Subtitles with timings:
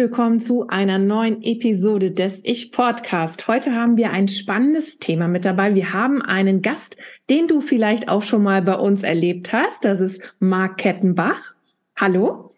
[0.00, 3.46] Willkommen zu einer neuen Episode des Ich Podcast.
[3.48, 5.74] Heute haben wir ein spannendes Thema mit dabei.
[5.74, 6.96] Wir haben einen Gast,
[7.28, 9.84] den du vielleicht auch schon mal bei uns erlebt hast.
[9.84, 11.52] Das ist Marc Kettenbach.
[11.96, 12.54] Hallo.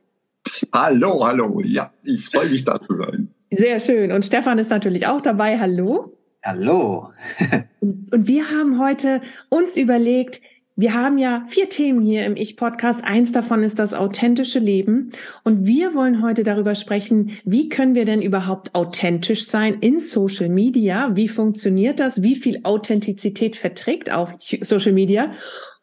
[0.73, 1.61] Hallo, hallo.
[1.65, 3.29] Ja, ich freue mich da zu sein.
[3.51, 4.13] Sehr schön.
[4.13, 5.59] Und Stefan ist natürlich auch dabei.
[5.59, 6.17] Hallo.
[6.45, 7.11] Hallo.
[7.81, 10.41] und wir haben heute uns überlegt,
[10.75, 13.05] wir haben ja vier Themen hier im Ich-Podcast.
[13.05, 15.11] Eins davon ist das authentische Leben.
[15.45, 20.49] Und wir wollen heute darüber sprechen, wie können wir denn überhaupt authentisch sein in Social
[20.49, 21.11] Media?
[21.15, 22.23] Wie funktioniert das?
[22.23, 25.33] Wie viel Authentizität verträgt auch Social Media?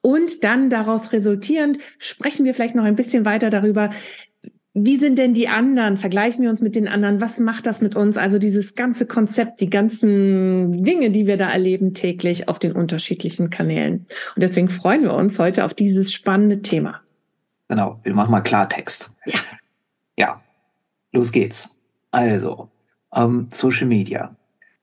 [0.01, 3.91] Und dann daraus resultierend sprechen wir vielleicht noch ein bisschen weiter darüber,
[4.85, 5.97] wie sind denn die anderen?
[5.97, 7.21] Vergleichen wir uns mit den anderen.
[7.21, 8.17] Was macht das mit uns?
[8.17, 13.49] Also dieses ganze Konzept, die ganzen Dinge, die wir da erleben täglich auf den unterschiedlichen
[13.49, 14.05] Kanälen.
[14.35, 17.01] Und deswegen freuen wir uns heute auf dieses spannende Thema.
[17.67, 19.11] Genau, wir machen mal Klartext.
[19.25, 19.39] Ja.
[20.17, 20.41] Ja,
[21.11, 21.75] los geht's.
[22.11, 22.69] Also,
[23.13, 24.35] ähm, Social Media.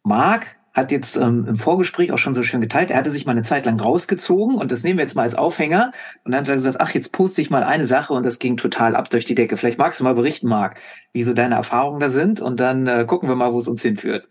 [0.03, 3.32] Marc hat jetzt ähm, im Vorgespräch auch schon so schön geteilt, er hatte sich mal
[3.32, 5.91] eine Zeit lang rausgezogen und das nehmen wir jetzt mal als Aufhänger.
[6.22, 8.58] Und dann hat er gesagt, ach, jetzt poste ich mal eine Sache und das ging
[8.58, 9.56] total ab durch die Decke.
[9.56, 10.78] Vielleicht magst du mal berichten, Marc,
[11.14, 13.80] wie so deine Erfahrungen da sind und dann äh, gucken wir mal, wo es uns
[13.80, 14.28] hinführt.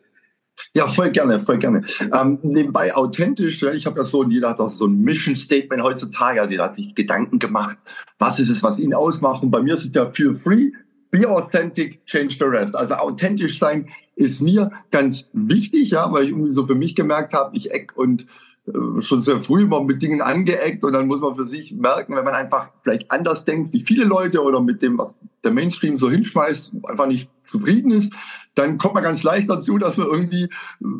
[0.75, 1.81] Ja, voll gerne, voll gerne.
[2.13, 5.81] Ähm, nebenbei authentisch, ja, ich habe ja so, jeder hat auch so ein Mission Statement
[5.81, 7.77] heutzutage, also jeder hat sich Gedanken gemacht,
[8.19, 9.41] was ist es, was ihn ausmacht.
[9.41, 10.71] Und bei mir ist es ja feel free,
[11.09, 12.75] be authentic, change the rest.
[12.75, 17.33] Also authentisch sein ist mir ganz wichtig, ja, weil ich irgendwie so für mich gemerkt
[17.33, 18.25] habe, ich eck und
[18.67, 22.15] äh, schon sehr früh immer mit Dingen angeeckt und dann muss man für sich merken,
[22.15, 25.97] wenn man einfach vielleicht anders denkt wie viele Leute oder mit dem, was der Mainstream
[25.97, 28.13] so hinschmeißt, einfach nicht zufrieden ist,
[28.55, 30.49] dann kommt man ganz leicht dazu, dass man irgendwie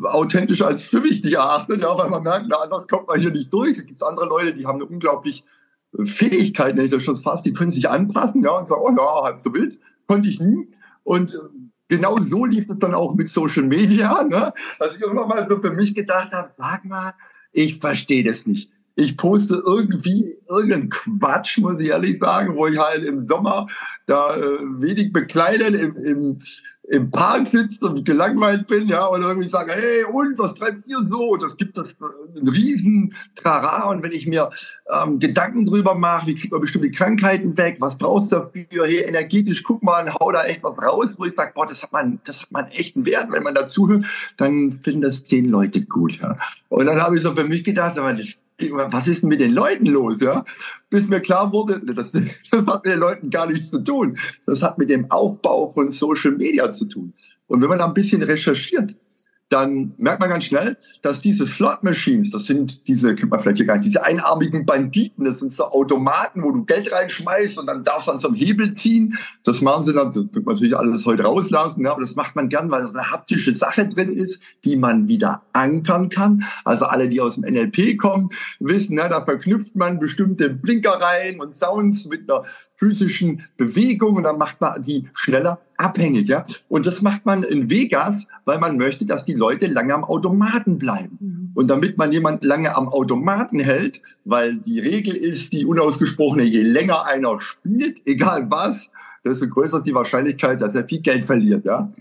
[0.04, 3.52] authentisch als für wichtig erachtet, ja, weil man merkt, na, anders kommt man hier nicht
[3.52, 3.76] durch.
[3.76, 5.42] Da gibt es andere Leute, die haben eine unglaublich
[6.04, 9.22] Fähigkeit, nenne ich das schon fast, die können sich anpassen, ja, und sagen, oh ja,
[9.24, 10.68] halb so wild, konnte ich nie.
[11.02, 11.38] Und äh,
[11.88, 14.52] genau so lief es dann auch mit Social Media, ne?
[14.78, 17.14] dass ich irgendwann mal so für mich gedacht habe, sag mal,
[17.52, 18.70] ich verstehe das nicht.
[18.98, 23.66] Ich poste irgendwie irgendeinen Quatsch, muss ich ehrlich sagen, wo ich halt im Sommer
[24.06, 24.40] da äh,
[24.78, 26.38] wenig bekleidet im, im
[26.88, 30.98] im Park sitzt und gelangweilt bin, ja, und irgendwie sage, hey, und was treibt ihr
[31.08, 31.36] so?
[31.36, 31.94] Das gibt das
[32.36, 33.90] einen riesen Trara.
[33.90, 34.50] Und wenn ich mir
[34.92, 38.86] ähm, Gedanken drüber mache, wie kriegt man bestimmte Krankheiten weg, was brauchst du dafür?
[38.86, 41.92] Hey, energetisch, guck mal, hau da echt was raus, wo ich sage, boah, das hat
[41.92, 43.28] man, das hat man echt einen Wert.
[43.30, 44.04] Wenn man dazuhört,
[44.36, 46.38] dann finden das zehn Leute gut, ja.
[46.68, 49.52] Und dann habe ich so für mich gedacht, aber das was ist denn mit den
[49.52, 50.44] Leuten los, ja?
[50.88, 52.12] Bis mir klar wurde, das,
[52.50, 54.18] das hat mit den Leuten gar nichts zu tun.
[54.46, 57.12] Das hat mit dem Aufbau von Social Media zu tun.
[57.46, 58.96] Und wenn man da ein bisschen recherchiert,
[59.48, 63.58] dann merkt man ganz schnell, dass diese Slot Machines, das sind diese, kennt man vielleicht
[63.58, 67.66] hier gar nicht, diese einarmigen Banditen, das sind so Automaten, wo du Geld reinschmeißt und
[67.68, 69.16] dann darfst du an so einem Hebel ziehen.
[69.44, 72.34] Das machen sie dann, das wird man natürlich alles heute rauslassen, ja, aber das macht
[72.34, 76.44] man gern, weil das eine haptische Sache drin ist, die man wieder ankern kann.
[76.64, 81.40] Also alle, die aus dem NLP kommen, wissen, ja, da verknüpft man bestimmte Blinker rein
[81.40, 82.44] und Sounds mit einer
[82.76, 86.28] physischen Bewegung und dann macht man die schneller abhängig.
[86.28, 86.44] Ja?
[86.68, 90.78] Und das macht man in Vegas, weil man möchte, dass die Leute lange am Automaten
[90.78, 91.18] bleiben.
[91.20, 91.50] Mhm.
[91.54, 96.62] Und damit man jemand lange am Automaten hält, weil die Regel ist, die unausgesprochene, je
[96.62, 98.90] länger einer spielt, egal was,
[99.24, 101.64] desto größer ist die Wahrscheinlichkeit, dass er viel Geld verliert.
[101.64, 101.92] Ja?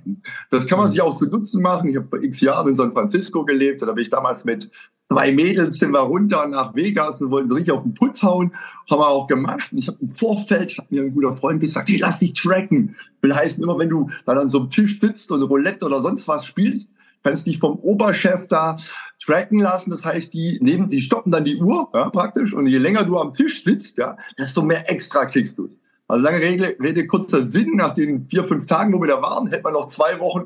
[0.52, 0.92] Das kann man mhm.
[0.92, 1.90] sich auch zu Nutzen machen.
[1.90, 3.82] Ich habe vor x Jahren in San Francisco gelebt.
[3.82, 4.70] Da bin ich damals mit
[5.08, 8.54] zwei Mädels sind wir runter nach Vegas und wollten richtig auf den Putz hauen.
[8.90, 9.72] Haben wir auch gemacht.
[9.72, 12.96] Und ich habe im Vorfeld, hat mir ein guter Freund gesagt, hey, lass dich tracken.
[13.22, 16.28] Will heißen, immer wenn du dann an so einem Tisch sitzt und Roulette oder sonst
[16.28, 16.90] was spielst,
[17.24, 18.78] kannst dich vom Oberchef da
[19.24, 19.92] tracken lassen.
[19.92, 22.54] Das heißt, die nehmen, die stoppen dann die Uhr, ja, praktisch.
[22.54, 25.70] Und je länger du am Tisch sitzt, ja, desto mehr extra kriegst du.
[26.08, 27.72] Also lange Rede, Rede, kurzer Sinn.
[27.76, 30.46] Nach den vier, fünf Tagen, wo wir da waren, hätte man noch zwei Wochen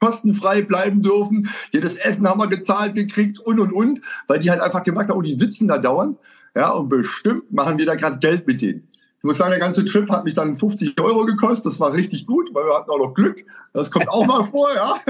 [0.00, 1.48] kostenfrei bleiben dürfen.
[1.72, 5.18] Jedes Essen haben wir gezahlt gekriegt und und und, weil die halt einfach gemacht haben,
[5.18, 6.18] oh, die sitzen da dauernd.
[6.54, 8.88] Ja, und bestimmt machen wir da gerade Geld mit denen.
[9.18, 11.66] Ich muss sagen, der ganze Trip hat mich dann 50 Euro gekostet.
[11.66, 13.44] Das war richtig gut, weil wir hatten auch noch Glück.
[13.72, 15.00] Das kommt auch mal vor, ja.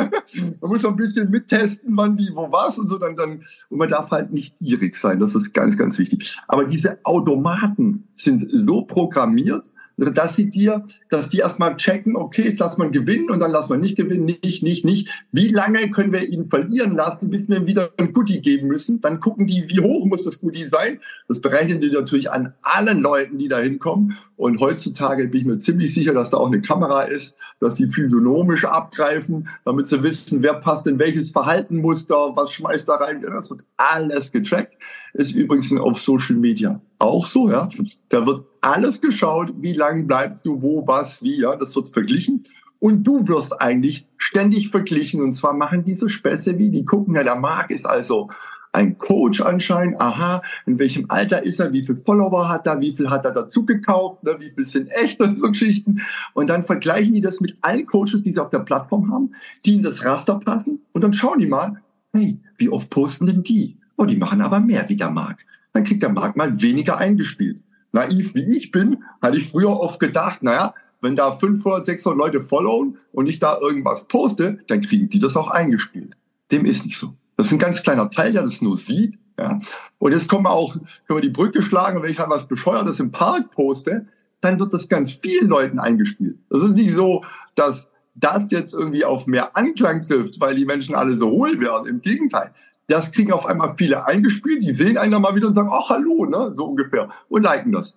[0.61, 2.99] Man muss so ein bisschen mittesten, wann wie, wo was und so.
[2.99, 5.21] Dann, dann, und man darf halt nicht gierig sein.
[5.21, 6.39] Das ist ganz, ganz wichtig.
[6.49, 12.61] Aber diese Automaten sind so programmiert, dass sie dir, dass die erstmal checken, okay, jetzt
[12.61, 15.09] lass man gewinnen und dann lass man nicht gewinnen, nicht, nicht, nicht.
[15.33, 19.01] Wie lange können wir ihn verlieren lassen, bis wir ihm wieder ein Goodie geben müssen?
[19.01, 21.01] Dann gucken die, wie hoch muss das Goodie sein?
[21.29, 24.19] Das berechnen die natürlich an allen Leuten, die da hinkommen.
[24.37, 27.87] Und heutzutage bin ich mir ziemlich sicher, dass da auch eine Kamera ist, dass die
[27.87, 33.23] physiognomisch abgreifen, damit sie wissen, wer passt in welches Verhaltenmuster, was schmeißt da rein.
[33.23, 34.75] Das wird alles getrackt.
[35.17, 37.69] Ist übrigens auf Social Media auch so, ja.
[38.09, 41.57] Da wird alles geschaut, wie lange bleibst du, wo, was, wie, ja.
[41.57, 42.45] Das wird verglichen.
[42.79, 45.23] Und du wirst eigentlich ständig verglichen.
[45.23, 48.29] Und zwar machen diese Späße wie, die gucken, ja, der Marc ist also
[48.73, 52.93] ein Coach anscheinend, aha, in welchem Alter ist er, wie viel Follower hat er, wie
[52.93, 56.03] viel hat er dazu gekauft, ne, wie viel sind echt und so Geschichten.
[56.35, 59.33] Und dann vergleichen die das mit allen Coaches, die sie auf der Plattform haben,
[59.65, 60.83] die in das Raster passen.
[60.93, 61.81] Und dann schauen die mal,
[62.13, 63.76] hey, wie oft posten denn die?
[63.97, 65.45] Oh, die machen aber mehr wie der Marc.
[65.73, 67.63] Dann kriegt der Marc mal weniger eingespielt.
[67.93, 72.41] Naiv wie ich bin, hatte ich früher oft gedacht, naja, wenn da 500, 600 Leute
[72.41, 76.17] followen und ich da irgendwas poste, dann kriegen die das auch eingespielt.
[76.51, 77.15] Dem ist nicht so.
[77.37, 79.19] Das ist ein ganz kleiner Teil, der das nur sieht.
[79.39, 79.61] Ja.
[79.99, 83.01] Und jetzt kommen wir auch, können wir die Brücke schlagen, wenn ich halt was Bescheuertes
[83.01, 84.07] im Park poste,
[84.41, 86.39] dann wird das ganz vielen Leuten eingespielt.
[86.51, 90.95] Das ist nicht so, dass das jetzt irgendwie auf mehr Anklang trifft, weil die Menschen
[90.95, 91.87] alle so hohl werden.
[91.87, 92.53] Im Gegenteil.
[92.89, 95.89] Das kriegen auf einmal viele eingespielt, die sehen einen dann mal wieder und sagen, ach
[95.89, 97.97] hallo, ne, so ungefähr, und liken das.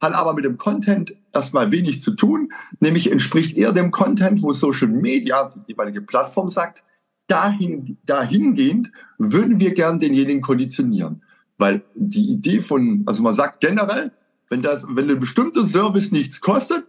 [0.00, 4.52] Hat aber mit dem Content erstmal wenig zu tun, nämlich entspricht eher dem Content, wo
[4.52, 6.84] Social Media, die jeweilige Plattform sagt,
[7.26, 11.22] dahin, dahingehend würden wir gern denjenigen konditionieren.
[11.58, 14.12] Weil die Idee von, also man sagt generell,
[14.48, 16.86] wenn das, wenn ein bestimmter Service nichts kostet,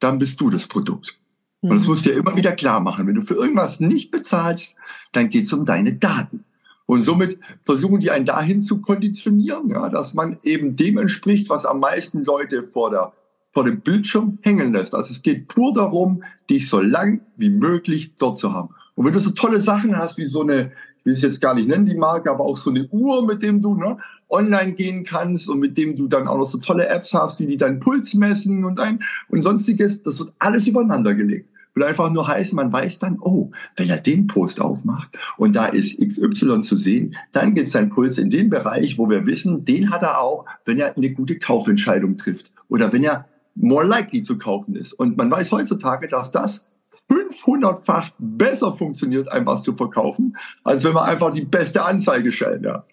[0.00, 1.16] dann bist du das Produkt.
[1.62, 1.88] Und das mhm.
[1.88, 3.06] musst du ja immer wieder klar machen.
[3.06, 4.74] Wenn du für irgendwas nicht bezahlst,
[5.12, 6.44] dann geht es um deine Daten.
[6.90, 11.64] Und somit versuchen die einen dahin zu konditionieren, ja, dass man eben dem entspricht, was
[11.64, 13.12] am meisten Leute vor, der,
[13.52, 14.96] vor dem Bildschirm hängen lässt.
[14.96, 18.70] Also es geht pur darum, dich so lang wie möglich dort zu haben.
[18.96, 21.54] Und wenn du so tolle Sachen hast, wie so eine, ich will es jetzt gar
[21.54, 23.98] nicht nennen, die Marke, aber auch so eine Uhr, mit dem du ne,
[24.28, 27.46] online gehen kannst und mit dem du dann auch noch so tolle Apps hast, die,
[27.46, 28.98] die deinen Puls messen und ein
[29.28, 31.48] und sonstiges, das wird alles übereinander gelegt.
[31.80, 35.66] Will einfach nur heißen, man weiß dann, oh, wenn er den Post aufmacht und da
[35.66, 39.90] ist XY zu sehen, dann geht sein Puls in den Bereich, wo wir wissen, den
[39.90, 44.36] hat er auch, wenn er eine gute Kaufentscheidung trifft oder wenn er more likely zu
[44.36, 44.92] kaufen ist.
[44.92, 46.66] Und man weiß heutzutage, dass das
[47.10, 52.66] 500-fach besser funktioniert, einfach zu verkaufen, als wenn man einfach die beste Anzeige schaltet.
[52.66, 52.84] Ja.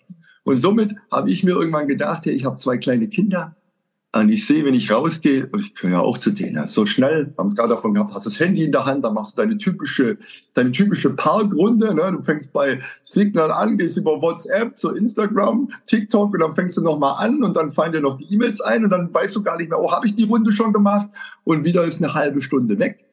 [0.46, 3.57] Und somit habe ich mir irgendwann gedacht, hey, ich habe zwei kleine Kinder
[4.14, 7.38] und ich sehe, wenn ich rausgehe, ich gehöre ja auch zu denen, so schnell, wir
[7.38, 9.58] haben es gerade davon gehabt, hast das Handy in der Hand, dann machst du deine
[9.58, 10.18] typische,
[10.54, 12.12] deine typische Parkrunde, ne?
[12.12, 16.82] du fängst bei Signal an, gehst über WhatsApp zu Instagram, TikTok und dann fängst du
[16.82, 19.58] nochmal an und dann fallen dir noch die E-Mails ein und dann weißt du gar
[19.58, 21.10] nicht mehr, oh, habe ich die Runde schon gemacht
[21.44, 23.08] und wieder ist eine halbe Stunde weg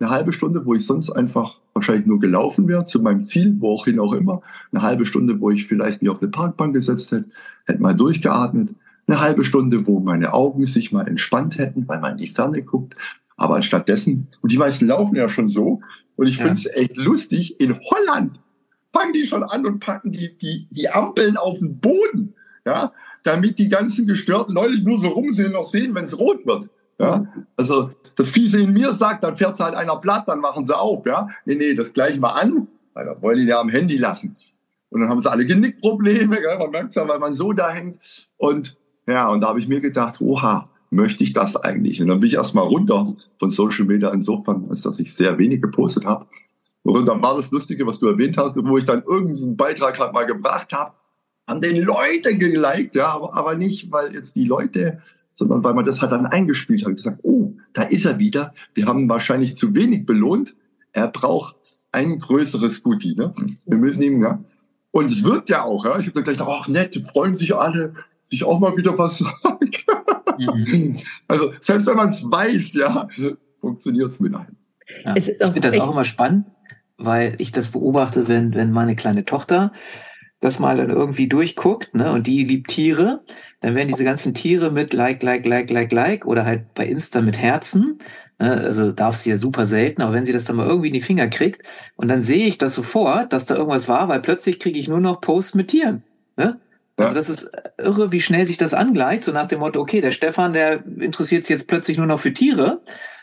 [0.00, 3.70] eine halbe Stunde, wo ich sonst einfach wahrscheinlich nur gelaufen wäre zu meinem Ziel, wo
[3.70, 4.42] auch hin auch immer.
[4.72, 7.28] Eine halbe Stunde, wo ich vielleicht mich auf eine Parkbank gesetzt hätte,
[7.66, 8.74] hätte mal durchgeatmet.
[9.06, 12.62] Eine halbe Stunde, wo meine Augen sich mal entspannt hätten, weil man in die Ferne
[12.62, 12.96] guckt.
[13.36, 15.80] Aber anstattdessen, und die meisten laufen ja schon so,
[16.16, 16.44] und ich ja.
[16.44, 18.40] finde es echt lustig, in Holland
[18.92, 22.34] fangen die schon an und packen die, die, die Ampeln auf den Boden,
[22.64, 22.92] ja,
[23.24, 26.70] damit die ganzen gestörten Leute, die nur so rumsehen, noch sehen, wenn es rot wird.
[26.98, 27.26] Ja?
[27.56, 31.04] Also das Fiese in mir sagt, dann fährt halt einer platt, dann machen sie auf.
[31.06, 31.28] Ja?
[31.44, 34.36] Nee, nee, das gleich mal an, weil da wollen die ja am Handy lassen.
[34.90, 36.58] Und dann haben sie alle Genickprobleme, gell?
[36.58, 38.28] man merkt es ja, weil man so da hängt.
[38.36, 38.76] Und
[39.06, 42.00] ja, und da habe ich mir gedacht, oha, möchte ich das eigentlich?
[42.00, 45.60] Und dann bin ich erstmal runter von Social Media insofern, als dass ich sehr wenig
[45.60, 46.26] gepostet habe.
[46.82, 50.12] Und dann war das Lustige, was du erwähnt hast, wo ich dann irgendeinen Beitrag halt
[50.12, 50.92] mal gebracht habe,
[51.48, 55.00] haben den Leute geliked, ja, aber, aber nicht, weil jetzt die Leute
[55.34, 58.54] sondern weil man das halt dann eingespielt hat und gesagt, oh, da ist er wieder.
[58.72, 60.54] Wir haben wahrscheinlich zu wenig belohnt.
[60.92, 61.56] Er braucht
[61.92, 63.16] ein größeres Goodie.
[63.16, 63.34] Ne?
[63.66, 64.42] Wir müssen ihm, ja.
[64.92, 65.98] Und es wirkt ja auch, ja.
[65.98, 69.18] Ich habe dann gleich gedacht, ach nett, freuen sich alle, sich auch mal wieder was
[69.18, 69.70] sagen.
[70.38, 70.96] Mhm.
[71.28, 73.08] Also selbst wenn man es weiß, ja,
[73.60, 74.56] funktioniert es mit einem.
[75.04, 75.14] Ja.
[75.16, 76.46] Es ist auch ich finde das auch immer spannend,
[76.96, 79.72] weil ich das beobachte, wenn, wenn meine kleine Tochter
[80.40, 83.24] das mal dann irgendwie durchguckt, ne, und die liebt Tiere,
[83.60, 87.22] dann werden diese ganzen Tiere mit Like, Like, Like, Like, Like oder halt bei Insta
[87.22, 87.98] mit Herzen,
[88.38, 90.94] ne, also darf sie ja super selten, aber wenn sie das dann mal irgendwie in
[90.94, 91.66] die Finger kriegt
[91.96, 95.00] und dann sehe ich das sofort, dass da irgendwas war, weil plötzlich kriege ich nur
[95.00, 96.02] noch Posts mit Tieren,
[96.36, 96.60] ne?
[96.96, 100.12] Also das ist irre, wie schnell sich das angleicht, so nach dem Motto, okay, der
[100.12, 102.82] Stefan, der interessiert sich jetzt plötzlich nur noch für Tiere.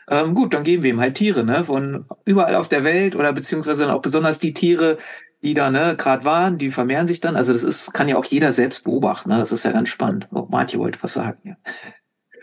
[0.10, 1.63] Ähm, gut, dann geben wir ihm halt Tiere, ne?
[1.63, 4.98] Von überall auf der Welt oder beziehungsweise dann auch besonders die Tiere,
[5.42, 7.36] die da ne, gerade waren, die vermehren sich dann.
[7.36, 9.30] Also das ist, kann ja auch jeder selbst beobachten.
[9.30, 9.38] Ne?
[9.38, 10.28] Das ist ja ganz spannend.
[10.32, 11.40] Oh, Martin wollte was sagen.
[11.44, 11.56] Ja.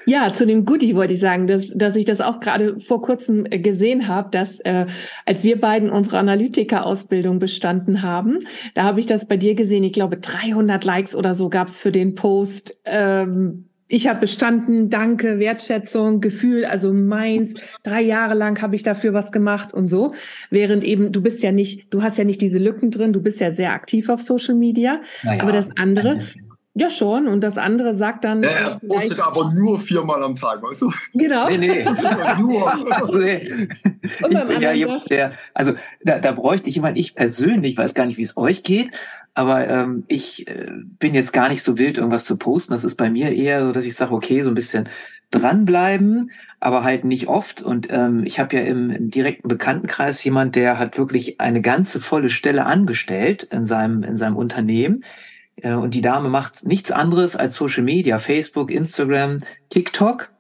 [0.09, 3.45] Ja, zu dem Goodie wollte ich sagen, dass, dass ich das auch gerade vor kurzem
[3.51, 4.87] äh, gesehen habe, dass äh,
[5.27, 8.39] als wir beiden unsere Analytiker-Ausbildung bestanden haben,
[8.75, 9.85] da habe ich das bei dir gesehen.
[9.85, 12.81] Ich glaube, 300 Likes oder so gab es für den Post.
[12.87, 17.55] Ähm, ich habe bestanden, danke, Wertschätzung, Gefühl, also meins.
[17.83, 20.15] Drei Jahre lang habe ich dafür was gemacht und so.
[20.49, 23.41] Während eben, du bist ja nicht, du hast ja nicht diese Lücken drin, du bist
[23.41, 25.03] ja sehr aktiv auf Social Media.
[25.23, 26.17] Naja, aber das andere,
[26.79, 27.27] ja, schon.
[27.27, 28.43] Und das andere sagt dann.
[28.43, 30.93] Ja, er postet aber nur viermal am Tag, weißt du?
[31.15, 31.49] Genau.
[31.49, 31.85] Nee, nee.
[32.39, 32.93] nur.
[32.93, 33.49] Also, ich
[34.19, 35.73] bin ja jemand, der, also
[36.05, 38.93] da, da bräuchte ich jemand, ich persönlich weiß gar nicht, wie es euch geht,
[39.35, 40.69] aber ähm, ich äh,
[40.99, 42.73] bin jetzt gar nicht so wild, irgendwas zu posten.
[42.73, 44.89] Das ist bei mir eher so, dass ich sage, okay, so ein bisschen
[45.31, 46.31] dranbleiben,
[46.61, 47.61] aber halt nicht oft.
[47.61, 52.01] Und ähm, ich habe ja im, im direkten Bekanntenkreis jemand, der hat wirklich eine ganze
[52.01, 55.28] volle Stelle angestellt in seinem, in seinem Unternehmen äh,
[55.63, 59.39] und die Dame macht nichts anderes als Social Media, Facebook, Instagram,
[59.71, 60.31] TikTok.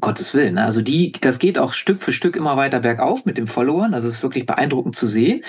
[0.00, 0.54] Gottes Willen.
[0.54, 0.64] Ne?
[0.64, 3.94] Also die, das geht auch Stück für Stück immer weiter bergauf mit den Followern.
[3.94, 5.42] Also es ist wirklich beeindruckend zu sehen.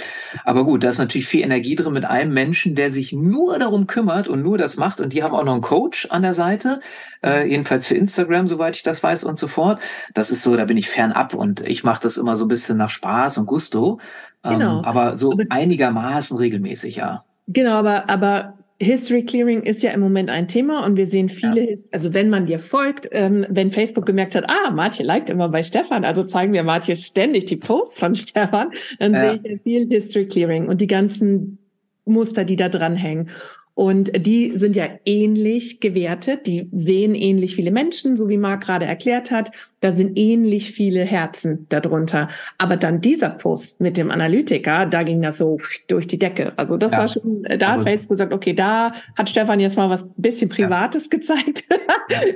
[0.44, 3.88] Aber gut, da ist natürlich viel Energie drin mit einem Menschen, der sich nur darum
[3.88, 5.00] kümmert und nur das macht.
[5.00, 6.79] Und die haben auch noch einen Coach an der Seite,
[7.24, 9.82] äh, jedenfalls für Instagram, soweit ich das weiß und so fort.
[10.13, 12.77] Das ist so, da bin ich fernab und ich mache das immer so ein bisschen
[12.77, 14.00] nach Spaß und Gusto.
[14.44, 14.84] Ähm, genau.
[14.84, 17.25] Aber so aber einigermaßen regelmäßig, ja.
[17.48, 21.72] Genau, aber, aber History Clearing ist ja im Moment ein Thema und wir sehen viele,
[21.72, 21.77] ja.
[21.94, 25.63] also wenn man dir folgt, ähm, wenn Facebook gemerkt hat, ah, Martje liked immer bei
[25.63, 29.22] Stefan, also zeigen wir Martje ständig die Posts von Stefan, dann ja.
[29.22, 31.58] sehe ich ja viel History Clearing und die ganzen
[32.03, 33.29] Muster, die da dranhängen.
[33.75, 38.86] Und die sind ja ähnlich gewertet, die sehen ähnlich viele Menschen, so wie Marc gerade
[38.86, 39.51] erklärt hat.
[39.82, 42.29] Da sind ähnlich viele Herzen darunter.
[42.58, 46.53] Aber dann dieser Post mit dem Analytiker, da ging das so durch die Decke.
[46.58, 47.00] Also das ja.
[47.00, 51.03] war schon, da hat Facebook gesagt, okay, da hat Stefan jetzt mal was bisschen Privates
[51.12, 51.17] ja.
[51.17, 51.65] gezeigt.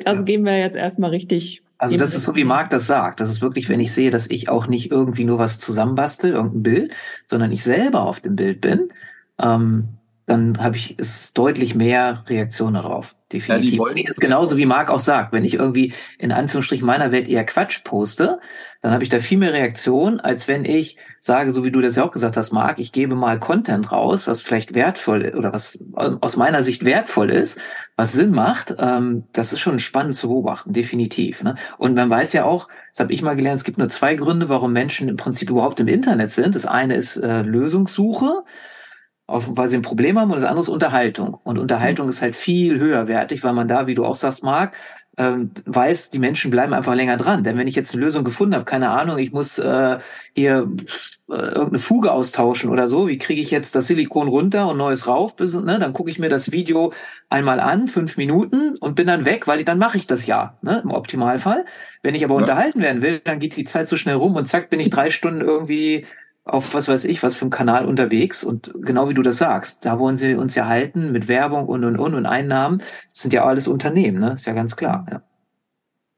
[0.03, 3.21] das gehen wir jetzt erstmal richtig also das ist so, wie Marc das sagt.
[3.21, 6.63] Das ist wirklich, wenn ich sehe, dass ich auch nicht irgendwie nur was zusammenbastel, irgendein
[6.63, 6.93] Bild,
[7.25, 8.89] sondern ich selber auf dem Bild bin.
[9.41, 9.87] Ähm,
[10.29, 13.15] dann habe ich es deutlich mehr Reaktionen darauf.
[13.33, 13.79] Definitiv.
[13.79, 17.45] Ja, ist genauso wie Marc auch sagt, wenn ich irgendwie in Anführungsstrichen meiner Welt eher
[17.45, 18.39] Quatsch poste,
[18.81, 21.95] dann habe ich da viel mehr Reaktionen, als wenn ich sage, so wie du das
[21.95, 25.83] ja auch gesagt hast, Marc, ich gebe mal Content raus, was vielleicht wertvoll oder was
[25.95, 27.59] aus meiner Sicht wertvoll ist,
[27.95, 28.75] was Sinn macht.
[28.77, 31.41] Ähm, das ist schon spannend zu beobachten, definitiv.
[31.41, 31.55] Ne?
[31.79, 34.47] Und man weiß ja auch, das habe ich mal gelernt, es gibt nur zwei Gründe,
[34.47, 36.53] warum Menschen im Prinzip überhaupt im Internet sind.
[36.53, 38.43] Das eine ist äh, Lösungssuche
[39.29, 41.39] auf, weil sie ein Problem haben und das andere ist Unterhaltung.
[41.43, 42.09] Und Unterhaltung mhm.
[42.09, 44.75] ist halt viel höherwertig, weil man da, wie du auch sagst, Marc,
[45.19, 47.43] ähm, weiß, die Menschen bleiben einfach länger dran.
[47.43, 49.99] Denn wenn ich jetzt eine Lösung gefunden habe, keine Ahnung, ich muss äh,
[50.33, 50.71] hier
[51.29, 55.07] äh, irgendeine Fuge austauschen oder so, wie kriege ich jetzt das Silikon runter und neues
[55.07, 56.93] rauf, bis, ne, dann gucke ich mir das Video
[57.29, 60.57] einmal an, fünf Minuten und bin dann weg, weil ich, dann mache ich das ja,
[60.61, 61.65] ne, im Optimalfall.
[62.01, 62.41] Wenn ich aber ja.
[62.41, 65.09] unterhalten werden will, dann geht die Zeit so schnell rum und zack, bin ich drei
[65.09, 66.05] Stunden irgendwie
[66.53, 68.43] auf was weiß ich, was für einem Kanal unterwegs.
[68.43, 71.83] Und genau wie du das sagst, da wollen sie uns ja halten mit Werbung und
[71.83, 72.79] und und und Einnahmen.
[73.09, 74.33] Das sind ja alles Unternehmen, ne?
[74.33, 75.05] Ist ja ganz klar.
[75.09, 75.21] Ja.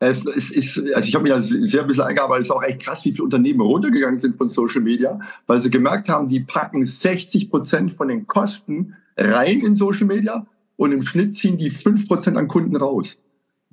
[0.04, 2.82] Es ist, also ich habe mich ja sehr ein bisschen eingearbeitet, es ist auch echt
[2.82, 6.88] krass, wie viele Unternehmen runtergegangen sind von Social Media, weil sie gemerkt haben, die packen
[6.88, 12.08] 60 Prozent von den Kosten rein in Social Media und im Schnitt ziehen die 5
[12.08, 13.20] Prozent an Kunden raus.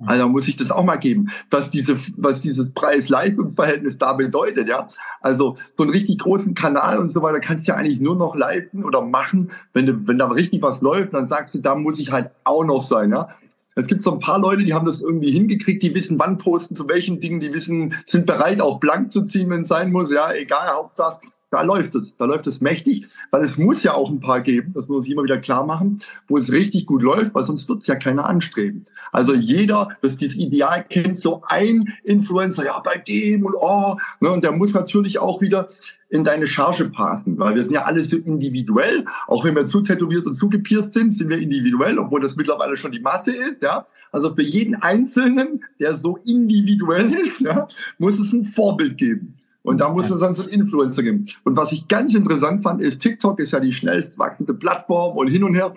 [0.05, 4.87] Also muss ich das auch mal geben, was diese, was dieses Preis-Leistungsverhältnis da bedeutet, ja.
[5.21, 8.35] Also so einen richtig großen Kanal und so weiter kannst du ja eigentlich nur noch
[8.35, 11.99] leiten oder machen, wenn du, wenn da richtig was läuft, dann sagst du, da muss
[11.99, 13.29] ich halt auch noch sein, ja.
[13.75, 16.75] Es gibt so ein paar Leute, die haben das irgendwie hingekriegt, die wissen, wann posten,
[16.75, 20.13] zu welchen Dingen, die wissen, sind bereit, auch blank zu ziehen, wenn es sein muss,
[20.13, 21.19] ja, egal, Hauptsache,
[21.51, 24.73] da läuft es, da läuft es mächtig, weil es muss ja auch ein paar geben,
[24.73, 27.81] das muss ich immer wieder klar machen, wo es richtig gut läuft, weil sonst wird
[27.81, 28.85] es ja keiner anstreben.
[29.11, 34.31] Also jeder, das dieses Ideal kennt, so ein Influencer, ja, bei dem und oh, ne,
[34.31, 35.69] und der muss natürlich auch wieder
[36.09, 39.81] in deine Charge passen, weil wir sind ja alle so individuell, auch wenn wir zu
[39.81, 43.61] tätowiert und zu gepierst sind, sind wir individuell, obwohl das mittlerweile schon die Masse ist,
[43.61, 43.85] ja.
[44.11, 47.67] Also für jeden Einzelnen, der so individuell ist, ja,
[47.99, 49.35] muss es ein Vorbild geben.
[49.69, 51.27] Und da muss es dann so einen Influencer geben.
[51.43, 55.27] Und was ich ganz interessant fand, ist, TikTok ist ja die schnellst wachsende Plattform und
[55.27, 55.75] hin und her.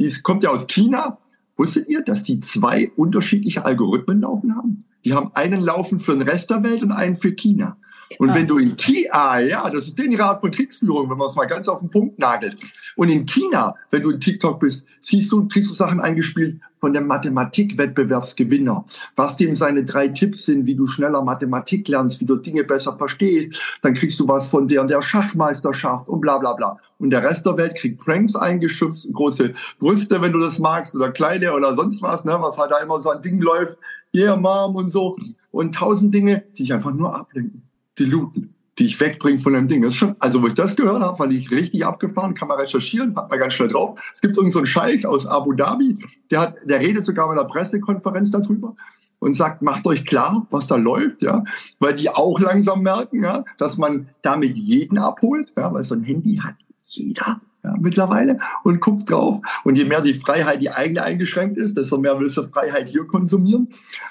[0.00, 1.18] Die kommt ja aus China.
[1.56, 4.86] Wusstet ihr, dass die zwei unterschiedliche Algorithmen laufen haben?
[5.04, 7.76] Die haben einen laufen für den Rest der Welt und einen für China.
[8.18, 11.36] Und wenn du in China, ja, das ist den Rat von Kriegsführung, wenn man es
[11.36, 12.56] mal ganz auf den Punkt nagelt.
[12.98, 16.92] Und in China, wenn du in TikTok bist, siehst du, kriegst du Sachen eingespielt von
[16.92, 22.34] dem Mathematikwettbewerbsgewinner, was dem seine drei Tipps sind, wie du schneller Mathematik lernst, wie du
[22.34, 23.56] Dinge besser verstehst.
[23.82, 26.76] Dann kriegst du was von der und der Schachmeisterschaft und bla bla bla.
[26.98, 31.12] Und der Rest der Welt kriegt Pranks eingeschützt, große Brüste, wenn du das magst, oder
[31.12, 33.78] kleine oder sonst was, ne, was halt da immer so ein Ding läuft.
[34.12, 35.16] yeah, Mom und so.
[35.52, 37.62] Und tausend Dinge, die ich einfach nur ablenken,
[37.96, 39.82] die looten, die ich wegbringe von einem Ding.
[39.82, 42.58] Das ist schon, also wo ich das gehört habe, fand ich richtig abgefahren, kann man
[42.58, 43.98] recherchieren, hat man ganz schnell drauf.
[44.14, 45.96] Es gibt irgendeinen so Scheich aus Abu Dhabi,
[46.30, 48.76] der hat, der redet sogar bei einer Pressekonferenz darüber
[49.18, 51.42] und sagt, macht euch klar, was da läuft, ja,
[51.80, 56.04] weil die auch langsam merken, ja, dass man damit jeden abholt, ja, weil so ein
[56.04, 56.54] Handy hat
[56.90, 59.40] jeder ja, mittlerweile und guckt drauf.
[59.64, 63.06] Und je mehr die Freiheit die eigene eingeschränkt ist, desto mehr willst du Freiheit hier
[63.06, 63.68] konsumieren.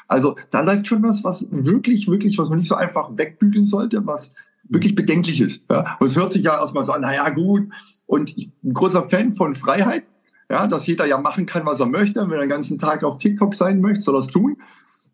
[0.07, 4.05] Also da läuft schon was, was wirklich, wirklich, was man nicht so einfach wegbügeln sollte,
[4.05, 4.33] was
[4.69, 5.63] wirklich bedenklich ist.
[5.69, 5.97] Ja.
[5.99, 7.69] Und es hört sich ja erstmal so an, naja, gut.
[8.05, 10.03] Und ich bin ein großer Fan von Freiheit,
[10.49, 12.21] ja, dass jeder ja machen kann, was er möchte.
[12.21, 14.57] Wenn er den ganzen Tag auf TikTok sein möchte, soll er es tun.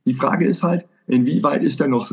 [0.05, 2.11] Die Frage ist halt, inwieweit ist er noch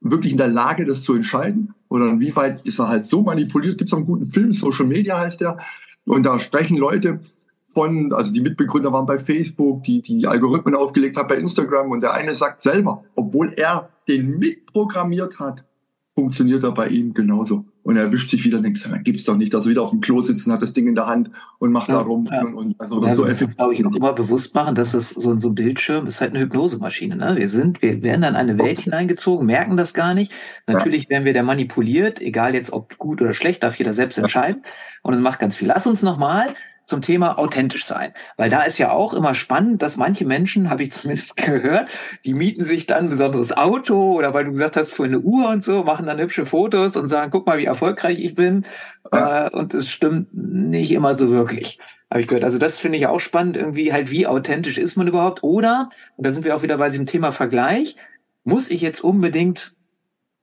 [0.00, 1.74] wirklich in der Lage, das zu entscheiden?
[1.88, 3.78] Oder inwieweit ist er halt so manipuliert?
[3.78, 5.58] Gibt es einen guten Film, Social Media heißt der.
[6.04, 7.20] Und da sprechen Leute
[7.66, 11.90] von, also die Mitbegründer waren bei Facebook, die die Algorithmen aufgelegt haben bei Instagram.
[11.90, 15.64] Und der eine sagt selber, obwohl er den mitprogrammiert hat,
[16.14, 17.64] funktioniert er bei ihm genauso.
[17.82, 19.90] Und er wischt sich wieder und denkt, dann gibt's doch nicht, dass er wieder auf
[19.90, 22.28] dem Klo sitzen hat, das Ding in der Hand und macht ja, da rum.
[22.30, 22.44] Ja.
[22.44, 25.10] Und, und also ja, so ist jetzt, glaube ich, auch immer bewusst machen, dass es
[25.10, 27.16] so, so ein Bildschirm ist halt eine Hypnosemaschine.
[27.16, 27.36] Ne?
[27.36, 30.32] Wir sind, wir werden dann in eine Welt hineingezogen, merken das gar nicht.
[30.66, 31.10] Natürlich ja.
[31.10, 34.62] werden wir da manipuliert, egal jetzt ob gut oder schlecht, darf jeder selbst entscheiden.
[35.02, 35.68] Und es macht ganz viel.
[35.68, 36.54] Lass uns nochmal
[36.86, 38.12] zum Thema authentisch sein.
[38.36, 41.88] Weil da ist ja auch immer spannend, dass manche Menschen, habe ich zumindest gehört,
[42.24, 45.48] die mieten sich dann ein besonderes Auto oder weil du gesagt hast, für eine Uhr
[45.48, 48.64] und so, machen dann hübsche Fotos und sagen, guck mal, wie erfolgreich ich bin.
[49.12, 49.46] Ja.
[49.46, 51.78] Äh, und es stimmt nicht immer so wirklich,
[52.10, 52.44] habe ich gehört.
[52.44, 55.42] Also das finde ich auch spannend, irgendwie halt, wie authentisch ist man überhaupt?
[55.42, 57.96] Oder, und da sind wir auch wieder bei diesem Thema Vergleich,
[58.44, 59.74] muss ich jetzt unbedingt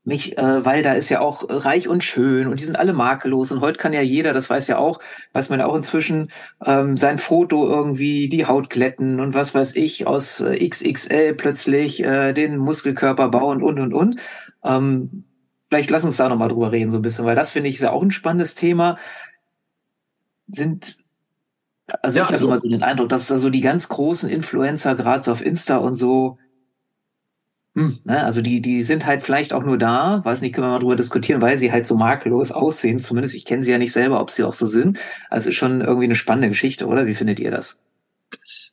[0.04, 3.52] mich, äh, weil da ist ja auch reich und schön und die sind alle makellos
[3.52, 5.00] und heute kann ja jeder, das weiß ja auch,
[5.34, 6.32] weiß man ja auch inzwischen,
[6.66, 12.04] ähm, sein Foto irgendwie die Haut glätten und was weiß ich aus äh, XXL plötzlich
[12.04, 14.22] äh, den Muskelkörper bauen und und und.
[14.64, 15.26] Ähm,
[15.70, 17.82] vielleicht lass uns da nochmal drüber reden so ein bisschen, weil das finde ich ist
[17.82, 18.98] ja auch ein spannendes Thema.
[20.48, 20.98] Sind
[22.02, 24.30] also ja, ich habe also, immer so den Eindruck, dass da so die ganz großen
[24.30, 26.38] Influencer, gerade so auf Insta und so,
[27.80, 30.72] hm, ne, also die, die sind halt vielleicht auch nur da, weiß nicht, können wir
[30.72, 33.00] mal drüber diskutieren, weil sie halt so makellos aussehen.
[33.00, 35.00] Zumindest ich kenne sie ja nicht selber, ob sie auch so sind.
[35.30, 37.08] Also ist schon irgendwie eine spannende Geschichte, oder?
[37.08, 37.80] Wie findet ihr das?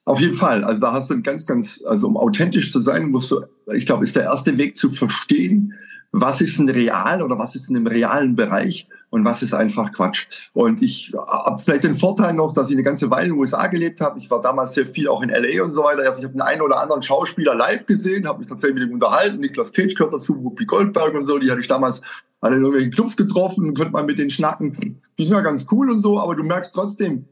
[0.05, 0.65] Auf jeden Fall.
[0.65, 3.43] Also da hast du ganz, ganz, also um authentisch zu sein, musst du,
[3.73, 5.75] ich glaube, ist der erste Weg zu verstehen,
[6.11, 9.93] was ist ein real oder was ist in einem realen Bereich und was ist einfach
[9.93, 10.27] Quatsch.
[10.53, 13.67] Und ich habe vielleicht den Vorteil noch, dass ich eine ganze Weile in den USA
[13.67, 14.19] gelebt habe.
[14.19, 16.03] Ich war damals sehr viel auch in LA und so weiter.
[16.03, 18.93] Also ich habe den einen oder anderen Schauspieler live gesehen, habe mich tatsächlich mit ihm
[18.93, 19.41] unterhalten.
[19.41, 21.39] Niklas Cage gehört dazu, Whoopi Goldberg und so.
[21.39, 22.03] Die hatte ich damals
[22.43, 24.99] alle in irgendwelchen Clubs getroffen, konnte man mit denen schnacken.
[25.19, 27.25] Die sind ja ganz cool und so, aber du merkst trotzdem,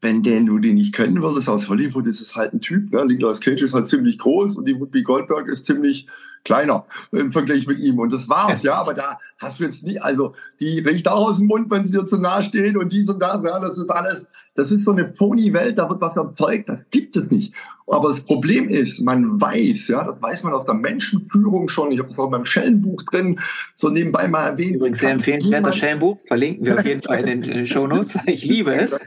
[0.00, 2.92] wenn den du den nicht kennen würdest aus Hollywood, ist es halt ein Typ.
[2.92, 3.04] Ne?
[3.06, 6.06] Nicolas Cage ist halt ziemlich groß und die Whoopi Goldberg ist ziemlich
[6.44, 7.98] kleiner im Vergleich mit ihm.
[7.98, 8.74] Und das war's, ja.
[8.74, 11.92] Aber da hast du jetzt nie, also die riecht auch aus dem Mund, wenn sie
[11.92, 13.58] dir zu nahe stehen und dies und das, ja.
[13.60, 17.16] Das ist alles, das ist so eine phony Welt, da wird was erzeugt, das gibt
[17.16, 17.54] es nicht.
[17.86, 21.90] Aber das Problem ist, man weiß, ja, das weiß man aus der Menschenführung schon.
[21.90, 23.40] Ich habe das auch beim Schellenbuch drin,
[23.74, 24.76] so nebenbei mal erwähnt.
[24.76, 28.18] Übrigens sehr empfehlenswerter Schellenbuch, verlinken wir auf jeden Fall in den, Show Notes.
[28.26, 28.98] Ich liebe es.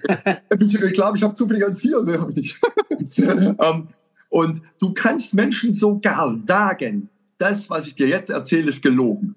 [0.59, 3.57] ich glaube, ich habe zufällig eins hier, ne, habe ich nicht.
[3.57, 3.88] um,
[4.29, 9.35] und du kannst Menschen sogar sagen, das, was ich dir jetzt erzähle, ist gelogen.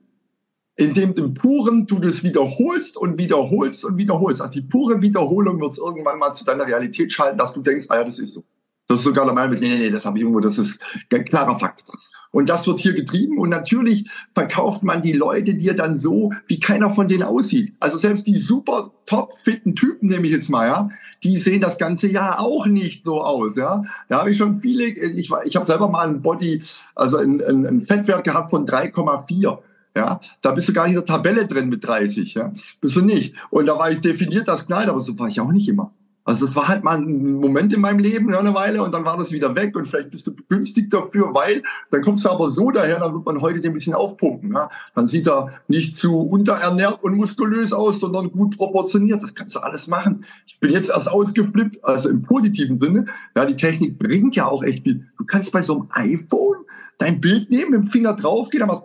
[0.77, 4.41] Indem du puren du das wiederholst und wiederholst und wiederholst.
[4.41, 7.87] Also die pure Wiederholung wird es irgendwann mal zu deiner Realität schalten, dass du denkst,
[7.89, 8.45] ah ja, das ist so.
[8.89, 10.81] Das ist sogar der Meinung, nee, nee, nee, das habe ich irgendwo, das ist
[11.13, 11.85] ein klarer Fakt.
[12.31, 13.39] Und das wird hier getrieben.
[13.39, 17.75] Und natürlich verkauft man die Leute dir dann so, wie keiner von denen aussieht.
[17.81, 20.89] Also selbst die super top fitten Typen, nehme ich jetzt mal, ja,
[21.23, 23.83] die sehen das ganze Jahr auch nicht so aus, ja.
[24.09, 26.63] Da habe ich schon viele, ich, ich habe selber mal ein Body,
[26.95, 29.59] also ein, ein, ein Fettwert gehabt von 3,4.
[29.97, 32.53] Ja, da bist du gar nicht in der Tabelle drin mit 30, ja.
[32.81, 33.35] Bist du nicht.
[33.51, 35.93] Und da war ich definiert das Knall, aber so war ich auch nicht immer.
[36.29, 39.17] Also das war halt mal ein Moment in meinem Leben, eine Weile, und dann war
[39.17, 42.71] das wieder weg und vielleicht bist du günstig dafür, weil dann kommst du aber so
[42.71, 44.53] daher, dann wird man heute den ein bisschen aufpumpen.
[44.53, 44.69] Ja.
[44.95, 49.23] Dann sieht er nicht zu unterernährt und muskulös aus, sondern gut proportioniert.
[49.23, 50.27] Das kannst du alles machen.
[50.45, 53.07] Ich bin jetzt erst ausgeflippt, also im positiven Sinne.
[53.35, 55.07] Ja, die Technik bringt ja auch echt viel.
[55.17, 56.59] Du kannst bei so einem iPhone
[56.99, 58.83] dein Bild nehmen, mit dem Finger draufgehen, dann,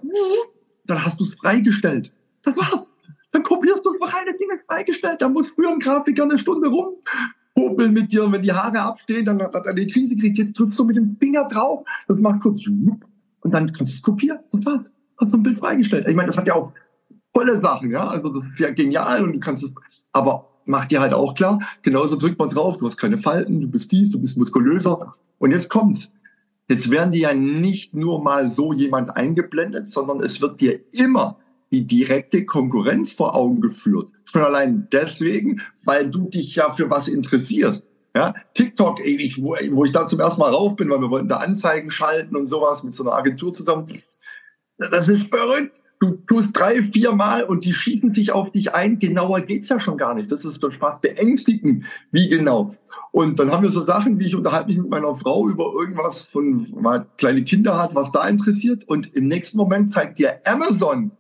[0.86, 2.14] dann hast du es freigestellt.
[2.44, 2.93] Das war's
[3.34, 5.22] dann kopierst du das reine Ding ist freigestellt.
[5.22, 8.24] Da muss früher ein Grafiker eine Stunde rumpopeln mit dir.
[8.24, 10.38] Und wenn die Haare abstehen, dann hat er eine Krise gekriegt.
[10.38, 14.02] Jetzt drückst du mit dem Finger drauf, das macht kurz und dann kannst du es
[14.02, 14.40] kopieren.
[14.52, 14.92] Das war's.
[15.20, 16.08] Hast du ein Bild freigestellt.
[16.08, 16.72] Ich meine, das hat ja auch
[17.34, 18.08] tolle Sachen, ja.
[18.08, 19.74] Also das ist ja genial und du kannst es,
[20.12, 23.68] aber macht dir halt auch klar, genauso drückt man drauf, du hast keine Falten, du
[23.68, 25.14] bist dies, du bist muskulöser.
[25.40, 26.12] Und jetzt kommt's.
[26.70, 31.38] jetzt werden dir ja nicht nur mal so jemand eingeblendet, sondern es wird dir immer
[31.74, 34.08] die direkte Konkurrenz vor Augen geführt.
[34.26, 37.86] Schon allein deswegen, weil du dich ja für was interessierst.
[38.16, 41.30] Ja, TikTok, ewig, wo, wo ich da zum ersten Mal rauf bin, weil wir wollten
[41.30, 43.88] da Anzeigen schalten und sowas mit so einer Agentur zusammen.
[44.78, 45.82] Das ist verrückt.
[46.00, 49.00] Du tust drei, vier Mal und die schießen sich auf dich ein.
[49.00, 50.32] Genauer geht's ja schon gar nicht.
[50.32, 51.86] Das ist doch Spaß beängstigend.
[52.12, 52.72] Wie genau?
[53.12, 56.22] Und dann haben wir so Sachen, wie ich unterhalte mich mit meiner Frau über irgendwas
[56.22, 58.84] von, mal kleine Kinder hat, was da interessiert.
[58.88, 61.12] Und im nächsten Moment zeigt dir Amazon,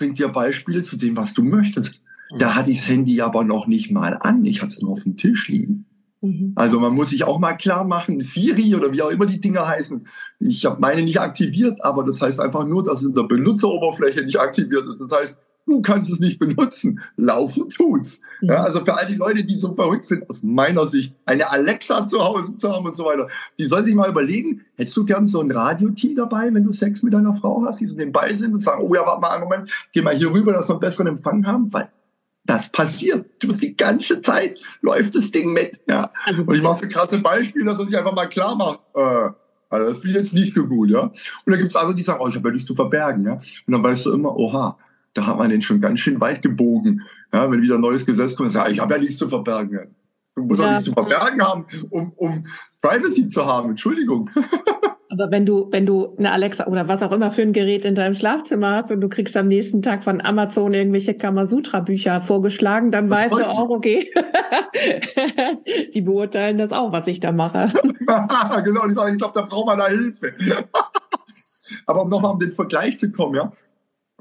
[0.00, 2.00] bringt dir Beispiele zu dem, was du möchtest.
[2.38, 4.44] Da hatte ich das Handy aber noch nicht mal an.
[4.46, 5.84] Ich hatte es nur auf dem Tisch liegen.
[6.22, 6.52] Mhm.
[6.54, 9.68] Also man muss sich auch mal klar machen, Siri oder wie auch immer die Dinger
[9.68, 10.06] heißen.
[10.38, 14.24] Ich habe meine nicht aktiviert, aber das heißt einfach nur, dass es in der Benutzeroberfläche
[14.24, 15.00] nicht aktiviert ist.
[15.00, 17.00] Das heißt, du kannst es nicht benutzen.
[17.16, 18.20] Laufen tut's.
[18.40, 18.64] Ja, mhm.
[18.64, 22.22] also für all die Leute, die so verrückt sind, aus meiner Sicht, eine Alexa zu
[22.22, 25.40] Hause zu haben und so weiter, die sollen sich mal überlegen, hättest du gern so
[25.40, 28.62] ein Radioteam dabei, wenn du Sex mit deiner Frau hast, die so nebenbei sind und
[28.62, 31.06] sagen, oh ja, warte mal einen Moment, geh mal hier rüber, dass wir einen besseren
[31.06, 31.88] Empfang haben, weil
[32.44, 33.30] das passiert.
[33.42, 35.78] Die ganze Zeit läuft das Ding mit.
[35.88, 36.10] Ja.
[36.24, 39.30] Also, und ich mache so krasse Beispiele, dass man sich einfach mal klar macht, äh,
[39.70, 41.02] also das finde ich jetzt nicht so gut, ja.
[41.02, 41.14] Und
[41.46, 43.34] dann gibt es andere, die sagen, oh, ich habe ja nichts zu verbergen, ja.
[43.34, 44.76] Und dann weißt du immer, oha,
[45.14, 47.02] da hat man den schon ganz schön weit gebogen.
[47.32, 49.94] Ja, wenn wieder ein neues Gesetz kommt, sagt, ich habe ja nichts zu verbergen.
[50.36, 50.66] Du musst ja.
[50.66, 52.46] auch nichts zu verbergen haben, um, um
[52.82, 53.70] Privacy zu haben.
[53.70, 54.30] Entschuldigung.
[55.12, 57.96] Aber wenn du, wenn du eine Alexa oder was auch immer für ein Gerät in
[57.96, 63.10] deinem Schlafzimmer hast und du kriegst am nächsten Tag von Amazon irgendwelche Kamasutra-Bücher vorgeschlagen, dann
[63.10, 64.08] weißt du auch, okay,
[65.94, 67.66] die beurteilen das auch, was ich da mache.
[68.64, 70.32] genau, ich sage, ich glaube, da braucht man da Hilfe.
[71.86, 73.50] Aber um nochmal um den Vergleich zu kommen, ja,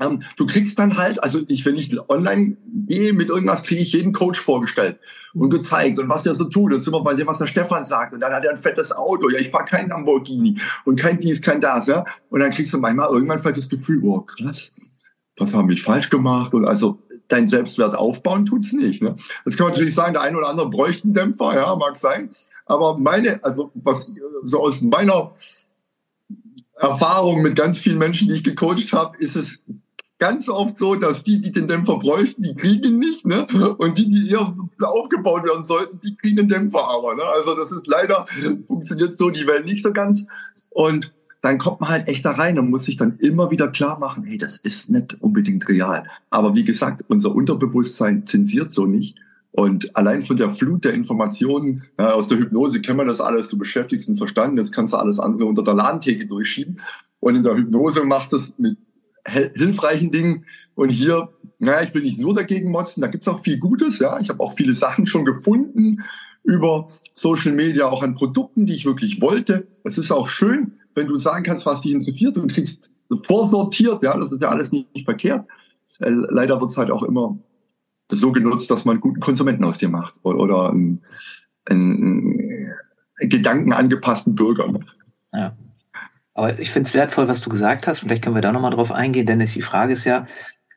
[0.01, 2.57] ähm, du kriegst dann halt, also ich, wenn ich online
[2.87, 4.99] gehe mit irgendwas, kriege ich jeden Coach vorgestellt
[5.33, 6.71] und gezeigt und was der so tut.
[6.71, 8.13] Das ist immer bei dem, was der Stefan sagt.
[8.13, 9.29] Und dann hat er ein fettes Auto.
[9.29, 11.87] Ja, ich fahre kein Lamborghini und kein dies, kein das.
[11.87, 12.05] Ja?
[12.29, 14.71] Und dann kriegst du manchmal irgendwann vielleicht das Gefühl, oh krass,
[15.37, 16.53] was haben ich falsch gemacht?
[16.53, 19.01] Und also dein Selbstwert aufbauen tut's nicht.
[19.01, 19.15] Ne?
[19.45, 22.31] Das kann man natürlich sagen, der eine oder andere bräuchte einen Dämpfer, ja, mag sein.
[22.65, 24.07] Aber meine, also was
[24.43, 25.33] so aus meiner
[26.75, 29.59] Erfahrung mit ganz vielen Menschen, die ich gecoacht habe, ist es
[30.19, 33.47] ganz oft so, dass die, die den Dämpfer bräuchten, die kriegen nicht, ne?
[33.77, 34.51] Und die, die eher
[34.81, 37.23] aufgebaut werden sollten, die kriegen den Dämpfer aber, ne?
[37.23, 38.27] Also das ist leider,
[38.63, 40.25] funktioniert so die Welt nicht so ganz.
[40.69, 43.97] Und dann kommt man halt echt da rein und muss sich dann immer wieder klar
[43.97, 46.03] machen, hey, das ist nicht unbedingt real.
[46.29, 49.17] Aber wie gesagt, unser Unterbewusstsein zensiert so nicht.
[49.51, 53.47] Und allein von der Flut der Informationen ja, aus der Hypnose kennen wir das alles.
[53.47, 56.81] Du beschäftigst den Verstand, jetzt kannst du alles andere unter der Ladentheke durchschieben.
[57.21, 58.77] Und in der Hypnose machst du es mit
[59.29, 60.45] hilfreichen Dingen.
[60.75, 63.99] Und hier, naja, ich will nicht nur dagegen motzen, da gibt's auch viel Gutes.
[63.99, 66.03] Ja, Ich habe auch viele Sachen schon gefunden
[66.43, 69.67] über Social Media, auch an Produkten, die ich wirklich wollte.
[69.83, 72.91] Es ist auch schön, wenn du sagen kannst, was dich interessiert und kriegst
[73.25, 74.03] vorsortiert.
[74.03, 75.45] Ja, das ist ja alles nicht, nicht verkehrt.
[75.99, 77.37] Äh, leider wird's halt auch immer
[78.11, 81.03] so genutzt, dass man guten Konsumenten aus dir macht oder, oder einen,
[81.65, 82.73] einen,
[83.19, 84.73] einen gedankenangepassten Bürger.
[85.33, 85.55] Ja.
[86.39, 87.99] Aber ich finde es wertvoll, was du gesagt hast.
[87.99, 89.51] Vielleicht können wir da nochmal drauf eingehen, Dennis.
[89.51, 90.25] Die Frage ist ja,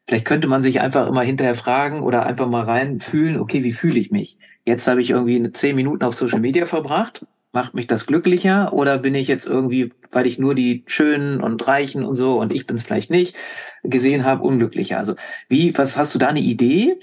[0.08, 4.00] vielleicht könnte man sich einfach immer hinterher fragen oder einfach mal reinfühlen, okay, wie fühle
[4.00, 4.38] ich mich?
[4.64, 7.26] Jetzt habe ich irgendwie zehn Minuten auf Social Media verbracht.
[7.52, 11.64] Macht mich das glücklicher oder bin ich jetzt irgendwie, weil ich nur die Schönen und
[11.68, 13.36] Reichen und so und ich bin es vielleicht nicht,
[13.84, 14.98] gesehen habe, unglücklicher?
[14.98, 15.14] Also
[15.48, 16.98] wie, was hast du da eine Idee,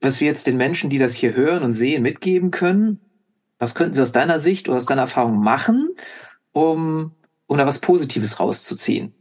[0.00, 3.00] was wir jetzt den Menschen, die das hier hören und sehen, mitgeben können?
[3.58, 5.88] Was könnten sie aus deiner Sicht oder aus deiner Erfahrung machen,
[6.52, 7.10] um
[7.46, 9.12] um da was Positives rauszuziehen?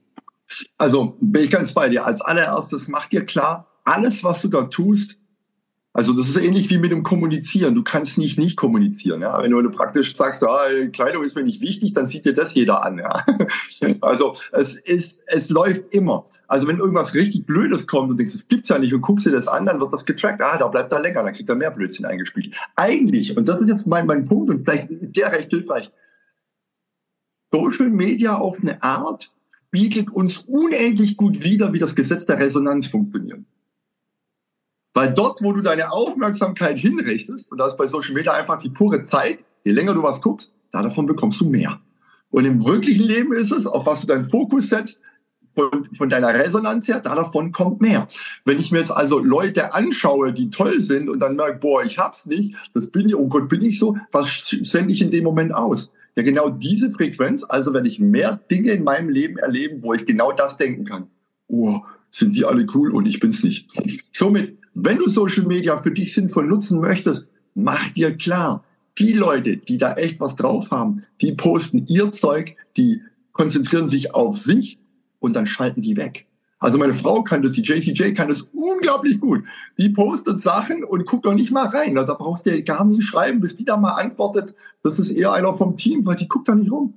[0.78, 2.06] Also bin ich ganz bei dir.
[2.06, 5.18] Als allererstes mach dir klar, alles, was du da tust,
[5.96, 7.76] also das ist ähnlich wie mit dem Kommunizieren.
[7.76, 9.22] Du kannst nicht nicht kommunizieren.
[9.22, 9.42] Ja?
[9.42, 12.84] Wenn du praktisch sagst, ah, Kleidung ist mir nicht wichtig, dann sieht dir das jeder
[12.84, 12.98] an.
[12.98, 13.24] Ja?
[14.02, 16.26] Also es ist, es läuft immer.
[16.48, 19.32] Also wenn irgendwas richtig Blödes kommt und denkst, das gibt's ja nicht und guckst dir
[19.32, 20.42] das an, dann wird das getrackt.
[20.42, 22.56] Ah, da bleibt er länger, dann kriegt er mehr Blödsinn eingespielt.
[22.76, 25.92] Eigentlich, und das ist jetzt mein, mein Punkt und vielleicht der recht hilfreich,
[27.54, 29.32] Social Media auf eine Art
[29.68, 33.42] spiegelt uns unendlich gut wider, wie das Gesetz der Resonanz funktioniert.
[34.96, 38.70] Weil dort, wo du deine Aufmerksamkeit hinrichtest, und da ist bei Social Media einfach die
[38.70, 41.80] pure Zeit, je länger du was guckst, da davon bekommst du mehr.
[42.32, 45.00] Und im wirklichen Leben ist es, auf was du deinen Fokus setzt,
[45.56, 48.08] von, von deiner Resonanz her, da davon kommt mehr.
[48.46, 52.00] Wenn ich mir jetzt also Leute anschaue, die toll sind und dann merke, boah, ich
[52.00, 55.24] hab's nicht, das bin ich, oh Gott, bin ich so, was sende ich in dem
[55.24, 55.92] Moment aus?
[56.16, 60.06] Ja, genau diese Frequenz, also werde ich mehr Dinge in meinem Leben erleben, wo ich
[60.06, 61.08] genau das denken kann.
[61.48, 63.72] Oh, sind die alle cool und ich bin's nicht.
[64.12, 68.64] Somit, wenn du Social Media für dich sinnvoll nutzen möchtest, mach dir klar,
[69.00, 74.14] die Leute, die da echt was drauf haben, die posten ihr Zeug, die konzentrieren sich
[74.14, 74.80] auf sich
[75.20, 76.28] und dann schalten die weg.
[76.64, 79.44] Also meine Frau kann das, die JCJ kann das unglaublich gut.
[79.78, 81.94] Die postet Sachen und guckt doch nicht mal rein.
[81.94, 84.56] Da brauchst du ja gar nicht schreiben, bis die da mal antwortet.
[84.82, 86.94] Das ist eher einer vom Team, weil die guckt da nicht rum.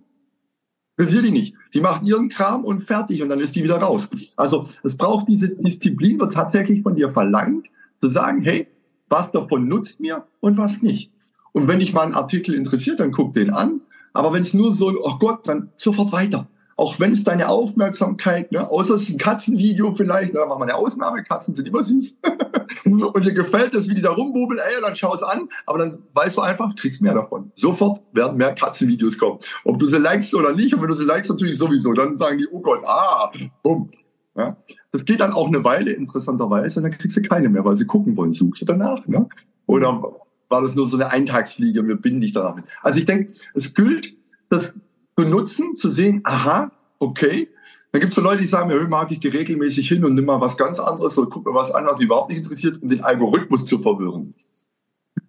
[0.96, 1.56] Interessiert die nicht.
[1.74, 4.08] Die macht ihren Kram und fertig und dann ist die wieder raus.
[4.36, 7.66] Also es braucht diese Disziplin, wird tatsächlich von dir verlangt,
[8.00, 8.68] zu sagen, hey,
[9.08, 11.10] was davon nutzt mir und was nicht.
[11.50, 13.80] Und wenn dich mal ein Artikel interessiert, dann guck den an.
[14.12, 16.46] Aber wenn es nur so, oh Gott, dann sofort weiter.
[16.78, 20.60] Auch wenn es deine Aufmerksamkeit, ne, außer es ist ein Katzenvideo vielleicht, ne, da machen
[20.60, 22.18] wir eine Ausnahme, Katzen sind immer süß.
[22.84, 25.98] und dir gefällt es, wie die da rumbubeln, ey, dann schau es an, aber dann
[26.12, 27.50] weißt du einfach, kriegst mehr davon.
[27.54, 29.38] Sofort werden mehr Katzenvideos kommen.
[29.64, 32.38] Ob du sie likest oder nicht, und wenn du sie likest, natürlich sowieso, dann sagen
[32.38, 33.90] die, oh Gott, ah, bumm.
[34.36, 34.54] Ja.
[34.92, 37.86] Das geht dann auch eine Weile, interessanterweise, und dann kriegst du keine mehr, weil sie
[37.86, 39.06] gucken wollen, suchst du danach.
[39.06, 39.26] Ne?
[39.66, 40.02] Oder
[40.48, 42.66] war das nur so eine Eintagsfliege, wir binden dich danach mit.
[42.82, 44.14] Also ich denke, es gilt,
[44.48, 44.76] das
[45.16, 47.48] benutzen, zu sehen, aha, okay.
[47.90, 50.26] Dann gibt es so Leute, die sagen, ja, mag ich gehe regelmäßig hin und nimm
[50.26, 52.88] mal was ganz anderes oder guck mir was an, was mich überhaupt nicht interessiert, um
[52.88, 54.34] den Algorithmus zu verwirren.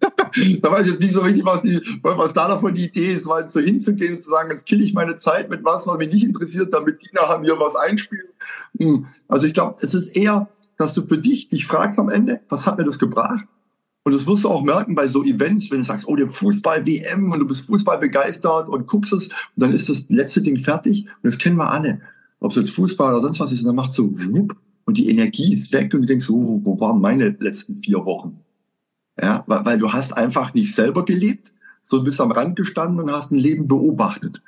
[0.00, 3.26] da weiß ich jetzt nicht so richtig, was, die, was da davon die Idee ist,
[3.26, 6.12] weil so hinzugehen und zu sagen, jetzt kill ich meine Zeit mit was, was mich
[6.12, 8.28] nicht interessiert, damit die nachher mir was einspielen.
[8.78, 9.06] Hm.
[9.28, 12.66] Also ich glaube, es ist eher, dass du für dich dich fragst am Ende, was
[12.66, 13.46] hat mir das gebracht?
[14.08, 17.30] Und das wirst du auch merken bei so Events, wenn du sagst, oh, der Fußball-WM
[17.30, 21.04] und du bist Fußball begeistert und guckst es und dann ist das letzte Ding fertig
[21.04, 22.00] und das kennen wir alle.
[22.40, 25.52] Ob es jetzt Fußball oder sonst was ist, dann macht so wupp und die Energie
[25.52, 28.40] ist weg und du denkst, oh, wo waren meine letzten vier Wochen?
[29.20, 33.12] Ja, weil, weil du hast einfach nicht selber gelebt, so bist am Rand gestanden und
[33.12, 34.42] hast ein Leben beobachtet.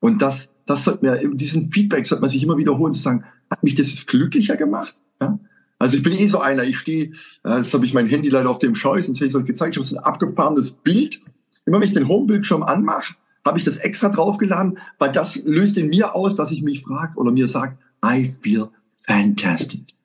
[0.00, 3.62] Und das, das sollte mir, diesen Feedback sollte man sich immer wiederholen, zu sagen, hat
[3.62, 5.00] mich das glücklicher gemacht?
[5.20, 5.38] Ja?
[5.78, 7.10] Also ich bin eh so einer, ich stehe,
[7.44, 9.46] äh, jetzt habe ich mein Handy leider auf dem Scheu, sonst hätte ich es euch
[9.46, 11.20] gezeigt, ich habe so ein abgefahrenes Bild.
[11.66, 15.88] Immer wenn ich den Homebildschirm anmache, habe ich das extra draufgeladen, weil das löst in
[15.88, 18.68] mir aus, dass ich mich frage oder mir sagt, I feel
[19.06, 19.96] fantastic.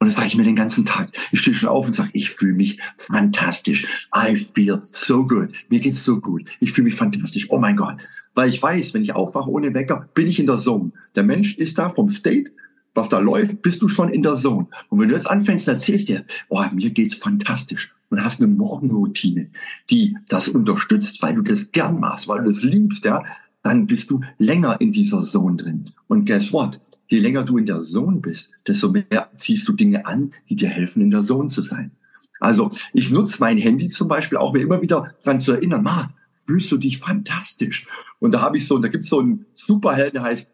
[0.00, 1.10] Und das sage ich mir den ganzen Tag.
[1.32, 4.08] Ich stehe schon auf und sage, ich fühle mich fantastisch.
[4.14, 5.48] I feel so good.
[5.70, 6.44] Mir geht's so gut.
[6.60, 7.46] Ich fühle mich fantastisch.
[7.50, 7.96] Oh mein Gott.
[8.34, 10.92] Weil ich weiß, wenn ich aufwache ohne Wecker, bin ich in der Zone.
[11.16, 12.52] Der Mensch ist da vom State
[12.94, 14.66] was da läuft, bist du schon in der Zone.
[14.88, 19.50] Und wenn du jetzt anfängst, erzählst dir, oh, mir geht's fantastisch und hast eine Morgenroutine,
[19.90, 23.22] die das unterstützt, weil du das gern machst, weil du das liebst, ja,
[23.62, 25.82] dann bist du länger in dieser Zone drin.
[26.06, 26.80] Und guess what?
[27.08, 30.68] Je länger du in der Zone bist, desto mehr ziehst du Dinge an, die dir
[30.68, 31.92] helfen, in der Zone zu sein.
[32.40, 36.14] Also ich nutze mein Handy zum Beispiel auch, mir immer wieder dran zu erinnern, ma,
[36.34, 37.86] fühlst du dich fantastisch.
[38.20, 40.48] Und da habe ich so, da gibt's so einen Superhelden, der heißt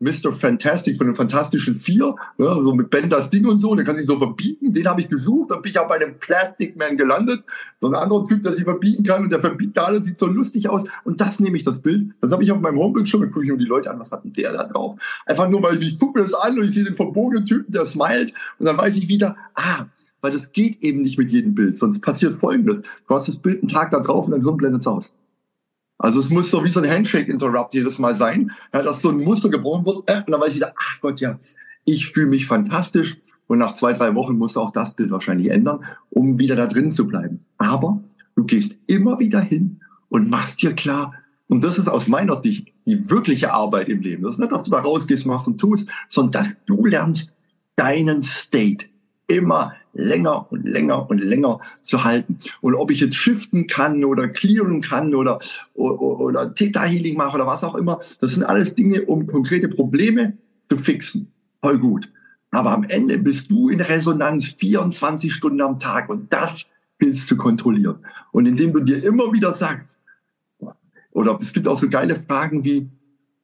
[0.00, 0.32] Mr.
[0.32, 3.96] Fantastic von den Fantastischen Vier, ja, so mit Ben das Ding und so, der kann
[3.96, 6.96] sich so verbieten, den habe ich gesucht, dann bin ich auch bei einem Plastic Man
[6.96, 7.44] gelandet,
[7.80, 10.68] so ein anderer Typ, der sich verbieten kann und der verbietet alles, sieht so lustig
[10.70, 13.30] aus und das nehme ich das Bild, das habe ich auf meinem Homepage schon, dann
[13.30, 14.96] gucke ich mir die Leute an, was hat denn der da drauf?
[15.26, 17.70] Einfach nur, weil ich, ich gucke mir das an und ich sehe den verbogenen Typen,
[17.70, 19.84] der smilet und dann weiß ich wieder, ah,
[20.22, 23.60] weil das geht eben nicht mit jedem Bild, sonst passiert Folgendes, du hast das Bild
[23.60, 25.12] einen Tag da drauf und dann blendet es aus.
[26.00, 29.18] Also es muss so wie so ein Handshake-Interrupt jedes Mal sein, ja, dass so ein
[29.18, 30.02] Muster gebrochen wird.
[30.06, 31.38] Äh, und dann weiß ich ach Gott, ja,
[31.84, 33.18] ich fühle mich fantastisch.
[33.46, 36.66] Und nach zwei, drei Wochen musst du auch das Bild wahrscheinlich ändern, um wieder da
[36.66, 37.40] drin zu bleiben.
[37.58, 38.02] Aber
[38.34, 41.12] du gehst immer wieder hin und machst dir klar,
[41.48, 44.22] und das ist aus meiner Sicht die wirkliche Arbeit im Leben.
[44.22, 47.34] Das ist nicht, dass du da rausgehst, machst und tust, sondern dass du lernst,
[47.76, 48.86] deinen State
[49.26, 52.38] immer länger und länger und länger zu halten.
[52.60, 55.40] Und ob ich jetzt shiften kann oder clearen kann oder,
[55.74, 59.68] oder, oder Theta Healing mache oder was auch immer, das sind alles Dinge, um konkrete
[59.68, 60.36] Probleme
[60.68, 61.30] zu fixen.
[61.60, 62.08] Voll gut.
[62.50, 66.66] Aber am Ende bist du in Resonanz 24 Stunden am Tag und das
[66.98, 67.98] willst zu kontrollieren.
[68.32, 69.98] Und indem du dir immer wieder sagst,
[71.12, 72.88] oder es gibt auch so geile Fragen wie,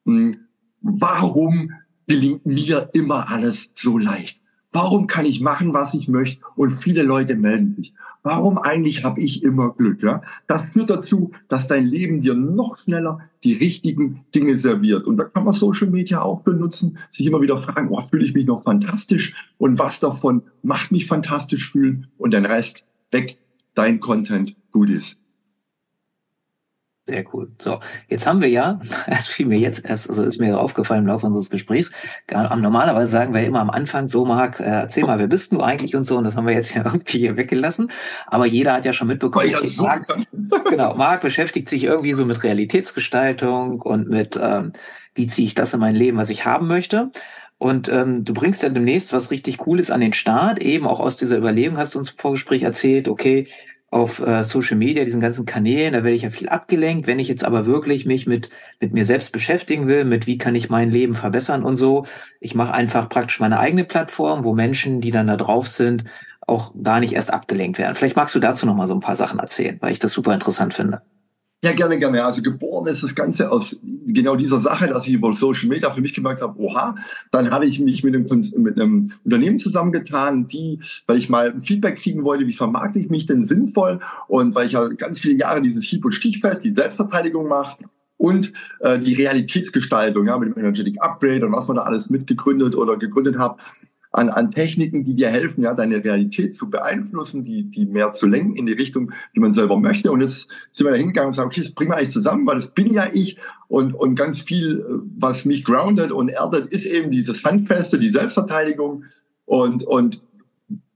[0.05, 0.37] hm,
[0.81, 1.73] warum
[2.07, 4.41] gelingt mir immer alles so leicht?
[4.77, 6.45] Warum kann ich machen, was ich möchte?
[6.55, 7.95] Und viele Leute melden sich.
[8.23, 10.03] Warum eigentlich habe ich immer Glück?
[10.03, 10.21] Ja?
[10.49, 15.07] Das führt dazu, dass dein Leben dir noch schneller die richtigen Dinge serviert.
[15.07, 18.35] Und da kann man Social Media auch benutzen, sich immer wieder fragen, oh, fühle ich
[18.35, 19.33] mich noch fantastisch?
[19.57, 22.09] Und was davon macht mich fantastisch fühlen?
[22.19, 23.39] Und den Rest weg,
[23.75, 25.17] dein Content gut ist.
[27.09, 27.53] Sehr cool.
[27.61, 31.07] So, jetzt haben wir ja, es fiel mir jetzt erst, also ist mir aufgefallen im
[31.07, 31.93] Laufe unseres Gesprächs,
[32.29, 35.95] normalerweise sagen wir immer am Anfang so, Marc, äh, erzähl mal, wer bist du eigentlich
[35.95, 37.93] und so, und das haben wir jetzt ja irgendwie hier weggelassen.
[38.27, 40.07] Aber jeder hat ja schon mitbekommen, okay, so Marc,
[40.69, 44.73] genau, Marc beschäftigt sich irgendwie so mit Realitätsgestaltung und mit, ähm,
[45.15, 47.13] wie ziehe ich das in mein Leben, was ich haben möchte.
[47.59, 51.17] Und ähm, du bringst ja demnächst was richtig Cooles an den Start, eben auch aus
[51.17, 53.47] dieser Überlegung hast du uns im Vorgespräch erzählt, okay,
[53.91, 57.07] auf äh, Social Media, diesen ganzen Kanälen, da werde ich ja viel abgelenkt.
[57.07, 60.55] Wenn ich jetzt aber wirklich mich mit, mit mir selbst beschäftigen will, mit wie kann
[60.55, 62.07] ich mein Leben verbessern und so,
[62.41, 66.05] ich mache einfach praktisch meine eigene Plattform, wo Menschen, die dann da drauf sind,
[66.47, 67.95] auch da nicht erst abgelenkt werden.
[67.95, 70.35] Vielleicht magst du dazu noch mal so ein paar Sachen erzählen, weil ich das super
[70.35, 71.03] interessant finde.
[71.65, 72.23] Ja, gerne, gerne.
[72.23, 76.03] Also geboren ist das Ganze aus genau dieser Sache, dass ich über Social Media für
[76.03, 76.97] mich gemerkt habe, oha,
[77.33, 78.27] dann hatte ich mich mit einem,
[78.59, 83.27] mit einem Unternehmen zusammengetan, die, weil ich mal Feedback kriegen wollte, wie vermarkte ich mich
[83.27, 87.49] denn sinnvoll und weil ich ja ganz viele Jahre dieses Hieb- und Stichfest, die Selbstverteidigung
[87.49, 87.79] mache
[88.19, 92.77] und äh, die Realitätsgestaltung, ja, mit dem Energetic Upgrade und was man da alles mitgegründet
[92.77, 93.57] oder gegründet hat,
[94.17, 98.27] an, an Techniken, die dir helfen, ja, deine Realität zu beeinflussen, die, die mehr zu
[98.27, 100.11] lenken in die Richtung, die man selber möchte.
[100.11, 102.57] Und jetzt sind wir da hingegangen und sagen, okay, das bringen wir eigentlich zusammen, weil
[102.57, 103.37] das bin ja ich.
[103.69, 109.05] Und, und ganz viel, was mich grounded und erdet, ist eben dieses Handfeste, die Selbstverteidigung.
[109.45, 110.23] Und, und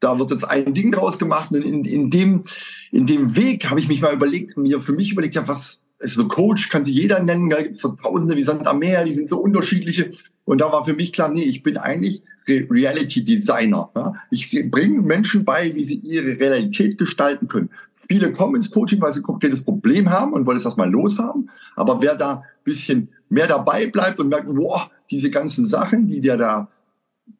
[0.00, 1.50] da wird jetzt ein Ding draus gemacht.
[1.52, 2.44] Und in, in, dem,
[2.90, 6.14] in dem Weg habe ich mich mal überlegt, mir für mich überlegt, ja, was, ist
[6.14, 9.04] so Coach, kann sich jeder nennen, da gibt es so Tausende wie Sand am Meer,
[9.04, 10.10] die sind so unterschiedliche.
[10.50, 13.88] Und da war für mich klar, nee, ich bin eigentlich Reality Designer.
[13.94, 14.14] Ja?
[14.32, 17.70] Ich bringe Menschen bei, wie sie ihre Realität gestalten können.
[17.94, 21.50] Viele kommen ins Coaching, weil sie ein konkretes Problem haben und wollen es erstmal loshaben.
[21.76, 26.20] Aber wer da ein bisschen mehr dabei bleibt und merkt, boah, diese ganzen Sachen, die
[26.20, 26.68] der da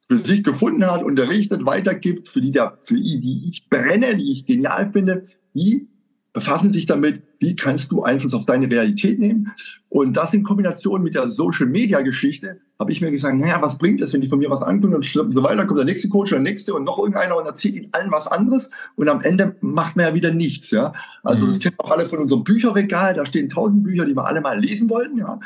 [0.07, 4.31] für sich gefunden hat, unterrichtet, weitergibt, für die, der, für die, die ich brenne, die
[4.31, 5.89] ich genial finde, die
[6.33, 9.53] befassen sich damit, wie kannst du Einfluss auf deine Realität nehmen.
[9.89, 14.13] Und das in Kombination mit der Social-Media-Geschichte habe ich mir gesagt, naja, was bringt es,
[14.13, 16.75] wenn die von mir was ankündigen und so weiter, kommt der nächste Coach, der nächste
[16.75, 20.15] und noch irgendeiner und erzählt ihnen allen was anderes und am Ende macht man ja
[20.15, 20.71] wieder nichts.
[20.71, 20.93] Ja?
[21.23, 21.49] Also mhm.
[21.49, 24.59] das kennen auch alle von unserem Bücherregal, da stehen tausend Bücher, die wir alle mal
[24.59, 25.19] lesen wollten.
[25.19, 25.41] Ja?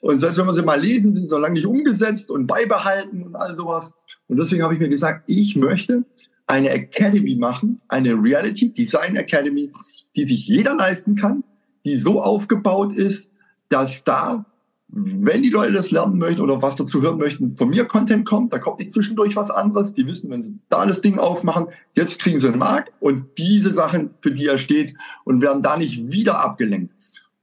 [0.00, 3.22] Und selbst wenn wir sie mal lesen, sind sie so lange nicht umgesetzt und beibehalten
[3.22, 3.94] und all sowas.
[4.28, 6.04] Und deswegen habe ich mir gesagt, ich möchte
[6.46, 9.72] eine Academy machen, eine Reality Design Academy,
[10.14, 11.44] die sich jeder leisten kann,
[11.84, 13.28] die so aufgebaut ist,
[13.68, 14.44] dass da,
[14.88, 18.52] wenn die Leute das lernen möchten oder was dazu hören möchten, von mir Content kommt,
[18.52, 19.92] da kommt nicht zwischendurch was anderes.
[19.92, 23.74] Die wissen, wenn sie da das Ding aufmachen, jetzt kriegen sie einen Markt und diese
[23.74, 26.94] Sachen, für die er steht und werden da nicht wieder abgelenkt.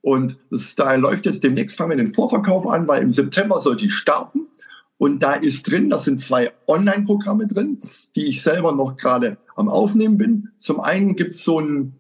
[0.02, 0.38] Und
[0.76, 4.48] da läuft jetzt demnächst, fangen wir den Vorverkauf an, weil im September soll die starten.
[5.04, 7.82] Und da ist drin, das sind zwei Online-Programme drin,
[8.16, 10.52] die ich selber noch gerade am Aufnehmen bin.
[10.60, 12.00] Zum einen gibt's so ein,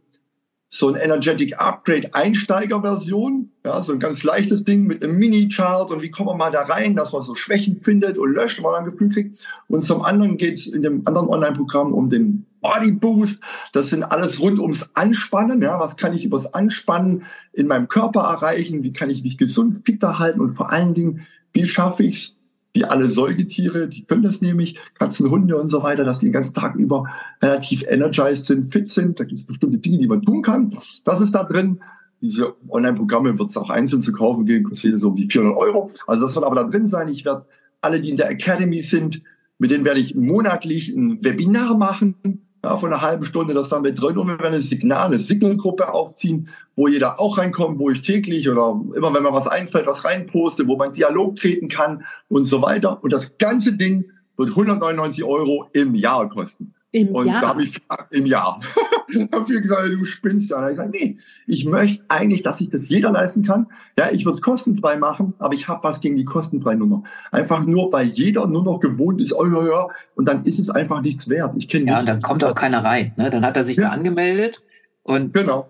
[0.69, 6.01] so ein Energetic Upgrade Einsteiger-Version, ja, so ein ganz leichtes Ding mit einem Mini-Chart und
[6.01, 8.75] wie kommt man mal da rein, dass man so Schwächen findet und löscht, wenn man
[8.75, 9.45] ein Gefühl kriegt.
[9.67, 13.41] Und zum anderen geht's in dem anderen Online-Programm um den Body Boost.
[13.73, 15.61] Das sind alles rund ums Anspannen.
[15.61, 18.81] Ja, was kann ich übers Anspannen in meinem Körper erreichen?
[18.81, 20.39] Wie kann ich mich gesund, fitter halten?
[20.39, 22.35] Und vor allen Dingen, wie schaffe ich es,
[22.73, 26.33] wie alle Säugetiere, die können das nämlich, Katzen, Hunde und so weiter, dass die den
[26.33, 27.05] ganzen Tag über
[27.41, 29.19] relativ energized sind, fit sind.
[29.19, 30.75] Da gibt es bestimmte Dinge, die man tun kann.
[31.05, 31.81] Das ist da drin.
[32.21, 35.89] Diese Online-Programme wird es auch einzeln zu kaufen gehen, kostet so die 400 Euro.
[36.07, 37.09] Also das wird aber da drin sein.
[37.09, 37.45] Ich werde
[37.81, 39.21] alle, die in der Academy sind,
[39.59, 42.15] mit denen werde ich monatlich ein Webinar machen,
[42.63, 45.91] ja, von einer halben Stunde das dann mit drin und wir werden Signal, eine Signalgruppe
[45.91, 50.05] aufziehen, wo jeder auch reinkommt, wo ich täglich oder immer wenn mir was einfällt, was
[50.05, 53.03] reinposte, wo man Dialog treten kann und so weiter.
[53.03, 54.05] Und das ganze Ding
[54.37, 56.73] wird 199 Euro im Jahr kosten.
[56.93, 57.41] Im und Jahr?
[57.41, 58.59] da habe ich im Jahr
[59.31, 60.57] dafür gesagt, du spinnst ja.
[60.57, 63.65] Da habe ich gesagt, nee, ich möchte eigentlich, dass sich das jeder leisten kann.
[63.97, 67.01] Ja, ich würde es kostenfrei machen, aber ich habe was gegen die kostenfreie Nummer.
[67.31, 70.69] Einfach nur, weil jeder nur noch gewohnt ist, oh ja, ja, und dann ist es
[70.69, 71.55] einfach nichts wert.
[71.57, 73.13] Ich kenne Ja, und dann kommt auch keiner rein.
[73.17, 73.31] Ne?
[73.31, 73.85] Dann hat er sich ja.
[73.85, 74.61] da angemeldet
[75.01, 75.67] und genau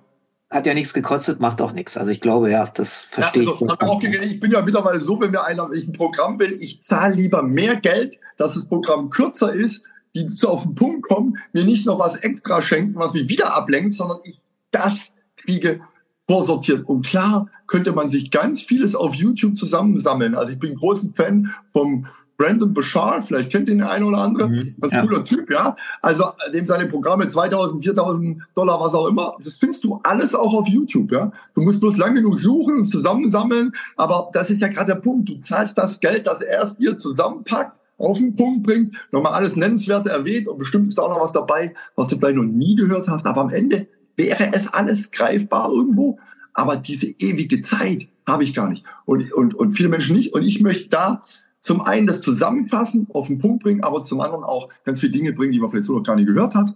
[0.53, 1.97] hat ja nichts gekostet, macht auch nichts.
[1.97, 4.33] Also ich glaube, ja, das verstehe ja, also, ich.
[4.33, 7.15] ich bin ja mittlerweile so, wenn mir einer, wenn ich ein Programm will, ich zahle
[7.15, 9.83] lieber mehr Geld, dass das Programm kürzer ist,
[10.15, 13.55] die so auf den Punkt kommen, mir nicht noch was extra schenken, was mich wieder
[13.55, 14.39] ablenkt, sondern ich
[14.71, 15.81] das kriege
[16.27, 16.87] vorsortiert.
[16.87, 20.35] Und klar könnte man sich ganz vieles auf YouTube zusammensammeln.
[20.35, 24.49] Also ich bin großen Fan vom Brandon Bouchard, vielleicht kennt ihn der eine oder andere,
[24.49, 25.01] mhm, das ist ein ja.
[25.05, 25.75] cooler Typ, ja.
[26.01, 30.53] Also dem seine Programme 2000, 4000 Dollar, was auch immer, das findest du alles auch
[30.53, 31.31] auf YouTube, ja.
[31.53, 35.29] Du musst bloß lang genug suchen und zusammensammeln, aber das ist ja gerade der Punkt.
[35.29, 40.09] Du zahlst das Geld, das er dir zusammenpackt auf den Punkt bringt, nochmal alles Nennenswerte
[40.09, 43.07] erwähnt und bestimmt ist da auch noch was dabei, was du vielleicht noch nie gehört
[43.07, 46.19] hast, aber am Ende wäre es alles greifbar irgendwo,
[46.53, 48.85] aber diese ewige Zeit habe ich gar nicht.
[49.05, 50.33] Und, und, und viele Menschen nicht.
[50.33, 51.21] Und ich möchte da
[51.59, 55.33] zum einen das zusammenfassen, auf den Punkt bringen, aber zum anderen auch ganz viele Dinge
[55.33, 56.75] bringen, die man vielleicht so noch gar nicht gehört hat.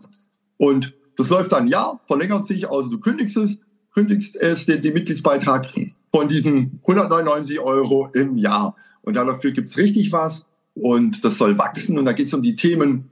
[0.57, 3.59] Und das läuft dann ja, verlängert sich, also du kündigst es,
[3.93, 5.71] kündigst es, den, den Mitgliedsbeitrag
[6.07, 8.75] von diesen 199 Euro im Jahr.
[9.01, 10.46] Und dafür gibt's richtig was
[10.81, 11.97] und das soll wachsen.
[11.97, 13.09] Und da geht es um die Themen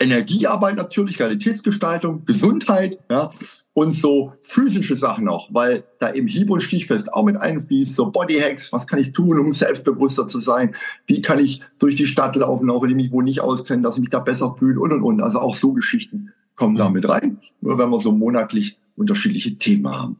[0.00, 3.30] Energiearbeit natürlich, Realitätsgestaltung, Gesundheit, ja,
[3.72, 8.10] und so physische Sachen auch, weil da eben Hieb- und Stichfest auch mit einfließt, so
[8.10, 10.74] Bodyhacks, was kann ich tun, um selbstbewusster zu sein,
[11.06, 13.96] wie kann ich durch die Stadt laufen, auch wenn ich mich wo nicht auskenne, dass
[13.96, 15.22] ich mich da besser fühle und und und.
[15.22, 19.88] Also auch so Geschichten kommen da mit rein, nur wenn wir so monatlich unterschiedliche Themen
[19.88, 20.16] haben.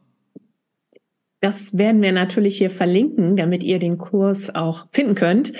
[1.41, 5.53] Das werden wir natürlich hier verlinken, damit ihr den Kurs auch finden könnt.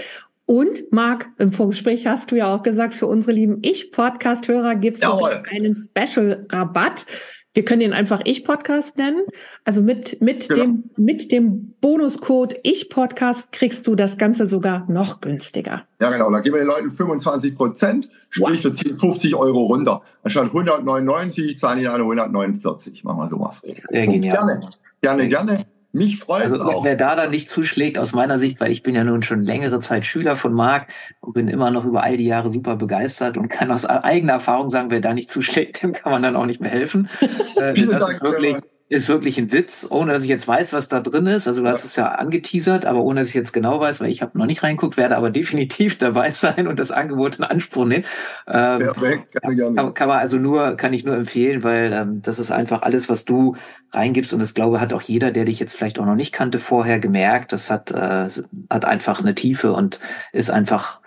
[0.52, 5.04] Und Marc, im Vorgespräch hast du ja auch gesagt, für unsere lieben Ich-Podcast-Hörer gibt es
[5.50, 7.06] einen Special-Rabatt.
[7.54, 9.22] Wir können ihn einfach Ich-Podcast nennen.
[9.64, 10.62] Also mit, mit, genau.
[10.62, 15.86] dem, mit dem Bonuscode Ich-Podcast kriegst du das Ganze sogar noch günstiger.
[16.02, 16.30] Ja, genau.
[16.30, 20.02] Da geben wir den Leuten 25 Prozent, sprich, wir ziehen 50 Euro runter.
[20.22, 23.06] Anstatt 199 zahlen die alle 149.
[23.06, 23.62] Machen wir sowas.
[23.90, 24.36] Sehr genial.
[24.36, 24.70] Gerne,
[25.02, 25.66] gerne, gerne.
[25.94, 26.86] Mich freut also, es auch.
[26.86, 29.82] Wer da dann nicht zuschlägt, aus meiner Sicht, weil ich bin ja nun schon längere
[29.82, 30.88] Zeit Schüler von Marc
[31.20, 34.70] und bin immer noch über all die Jahre super begeistert und kann aus eigener Erfahrung
[34.70, 37.10] sagen, wer da nicht zuschlägt, dem kann man dann auch nicht mehr helfen.
[37.58, 38.58] äh, das Dank, ist wirklich,
[38.92, 41.48] ist wirklich ein Witz, ohne dass ich jetzt weiß, was da drin ist.
[41.48, 44.22] Also du hast es ja angeteasert, aber ohne dass ich jetzt genau weiß, weil ich
[44.22, 48.04] habe noch nicht reinguckt, werde aber definitiv dabei sein und das Angebot in Anspruch nehmen.
[48.48, 48.94] Ähm, ja,
[49.42, 53.08] kann, kann man also nur, kann ich nur empfehlen, weil ähm, das ist einfach alles,
[53.08, 53.56] was du
[53.94, 56.60] reingibst und das glaube hat auch jeder, der dich jetzt vielleicht auch noch nicht kannte
[56.60, 57.54] vorher gemerkt.
[57.54, 58.28] Das hat äh,
[58.70, 60.02] hat einfach eine Tiefe und
[60.34, 61.01] ist einfach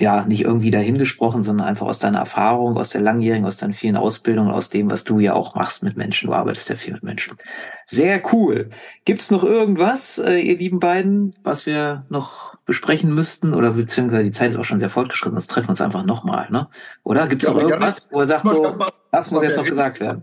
[0.00, 3.96] ja, nicht irgendwie dahingesprochen, sondern einfach aus deiner Erfahrung, aus der langjährigen, aus deinen vielen
[3.96, 6.28] Ausbildungen, aus dem, was du ja auch machst mit Menschen.
[6.28, 7.36] Du arbeitest ja viel mit Menschen.
[7.84, 8.70] Sehr cool.
[9.04, 13.54] Gibt's noch irgendwas, äh, ihr lieben beiden, was wir noch besprechen müssten?
[13.54, 16.48] Oder beziehungsweise die Zeit ist auch schon sehr fortgeschritten, sonst treffen wir uns einfach nochmal,
[16.50, 16.68] ne?
[17.02, 18.76] Oder gibt's ja, noch irgendwas, wo er sagt, so,
[19.10, 20.22] das muss jetzt noch gesagt werden?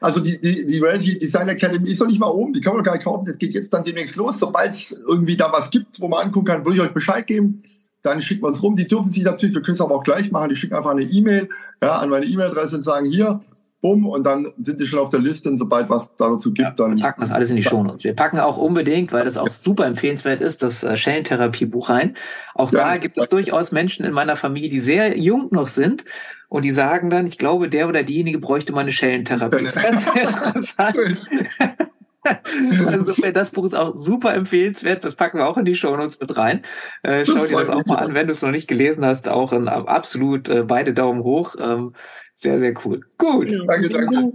[0.00, 2.82] Also die, die, die Reality Design Academy ist noch nicht mal oben, die kann man
[2.82, 3.26] gar nicht kaufen.
[3.26, 4.38] Das geht jetzt dann demnächst los.
[4.38, 7.62] Sobald es irgendwie da was gibt, wo man angucken kann, würde ich euch Bescheid geben
[8.04, 8.76] dann schicken wir es rum.
[8.76, 11.02] Die dürfen sich natürlich, wir können es aber auch gleich machen, die schicken einfach eine
[11.02, 11.48] E-Mail
[11.82, 13.40] ja, an meine E-Mail-Adresse und sagen, hier,
[13.80, 16.70] bumm, und dann sind die schon auf der Liste und sobald was dazu gibt, ja,
[16.70, 16.96] dann...
[16.96, 18.04] Wir packen das alles in die Shownotes.
[18.04, 19.52] Wir packen auch unbedingt, weil das auch ja.
[19.52, 22.14] super empfehlenswert ist, das äh, Schellentherapie-Buch rein.
[22.54, 26.04] Auch ja, da gibt es durchaus Menschen in meiner Familie, die sehr jung noch sind
[26.48, 29.64] und die sagen dann, ich glaube, der oder diejenige bräuchte mal eine Schellentherapie.
[29.64, 31.30] Das ist ganz interessant.
[32.86, 35.04] Also das Buch ist auch super empfehlenswert.
[35.04, 36.62] Das packen wir auch in die Shownotes mit rein.
[37.02, 39.28] Äh, schau dir das auch mal an, wenn du es noch nicht gelesen hast.
[39.28, 41.56] Auch ein, absolut äh, beide Daumen hoch.
[41.60, 41.92] Ähm,
[42.32, 43.00] sehr, sehr cool.
[43.18, 43.52] Gut.
[43.66, 44.32] Danke, danke.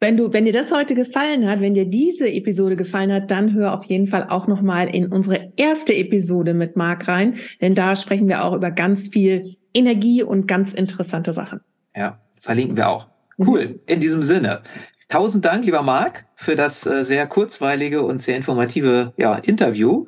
[0.00, 3.52] Wenn du, wenn dir das heute gefallen hat, wenn dir diese Episode gefallen hat, dann
[3.52, 7.74] hör auf jeden Fall auch noch mal in unsere erste Episode mit Marc rein, denn
[7.74, 11.60] da sprechen wir auch über ganz viel Energie und ganz interessante Sachen.
[11.96, 13.08] Ja, verlinken wir auch.
[13.38, 13.80] Cool.
[13.86, 14.62] In diesem Sinne,
[15.08, 20.04] Tausend Dank, lieber Marc, für das äh, sehr kurzweilige und sehr informative ja, Interview.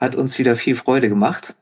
[0.00, 1.54] Hat uns wieder viel Freude gemacht.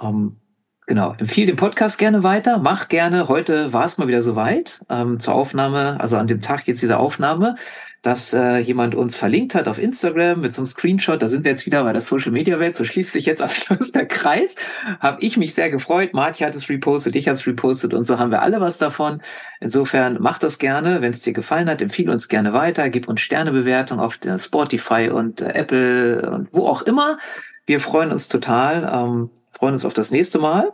[0.00, 0.40] Ähm,
[0.88, 2.58] genau, empfehle den Podcast gerne weiter.
[2.58, 3.28] Mach gerne.
[3.28, 6.98] Heute war es mal wieder soweit ähm, zur Aufnahme, also an dem Tag jetzt dieser
[6.98, 7.54] Aufnahme
[8.02, 11.22] dass äh, jemand uns verlinkt hat auf Instagram mit so einem Screenshot.
[11.22, 12.74] Da sind wir jetzt wieder bei der Social Media Welt.
[12.74, 14.56] So schließt sich jetzt am Schluss der Kreis.
[14.98, 16.12] Habe ich mich sehr gefreut.
[16.12, 19.22] Martin hat es repostet, ich habe es repostet und so haben wir alle was davon.
[19.60, 21.00] Insofern mach das gerne.
[21.00, 22.90] Wenn es dir gefallen hat, empfehle uns gerne weiter.
[22.90, 27.18] Gib uns Sternebewertung auf Spotify und äh, Apple und wo auch immer.
[27.66, 28.90] Wir freuen uns total.
[28.92, 30.72] Ähm, freuen uns auf das nächste Mal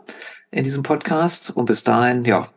[0.49, 1.51] in diesem Podcast.
[1.55, 2.49] Und bis dahin, ja,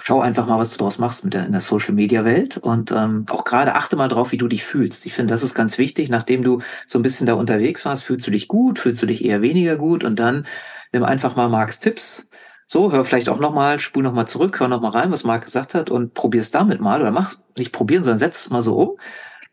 [0.00, 2.90] schau einfach mal, was du daraus machst mit der, in der Social Media Welt und
[2.90, 5.06] ähm, auch gerade achte mal drauf, wie du dich fühlst.
[5.06, 6.08] Ich finde, das ist ganz wichtig.
[6.08, 9.24] Nachdem du so ein bisschen da unterwegs warst, fühlst du dich gut, fühlst du dich
[9.24, 10.46] eher weniger gut und dann
[10.92, 12.28] nimm einfach mal Marks Tipps.
[12.66, 15.90] So, hör vielleicht auch nochmal, spul nochmal zurück, hör nochmal rein, was Marc gesagt hat
[15.90, 18.98] und probier es damit mal oder mach nicht probieren, sondern setz es mal so um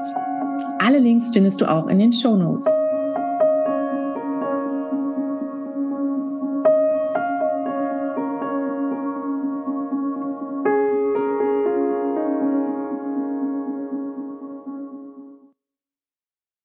[0.80, 2.68] Alle Links findest du auch in den Show Notes.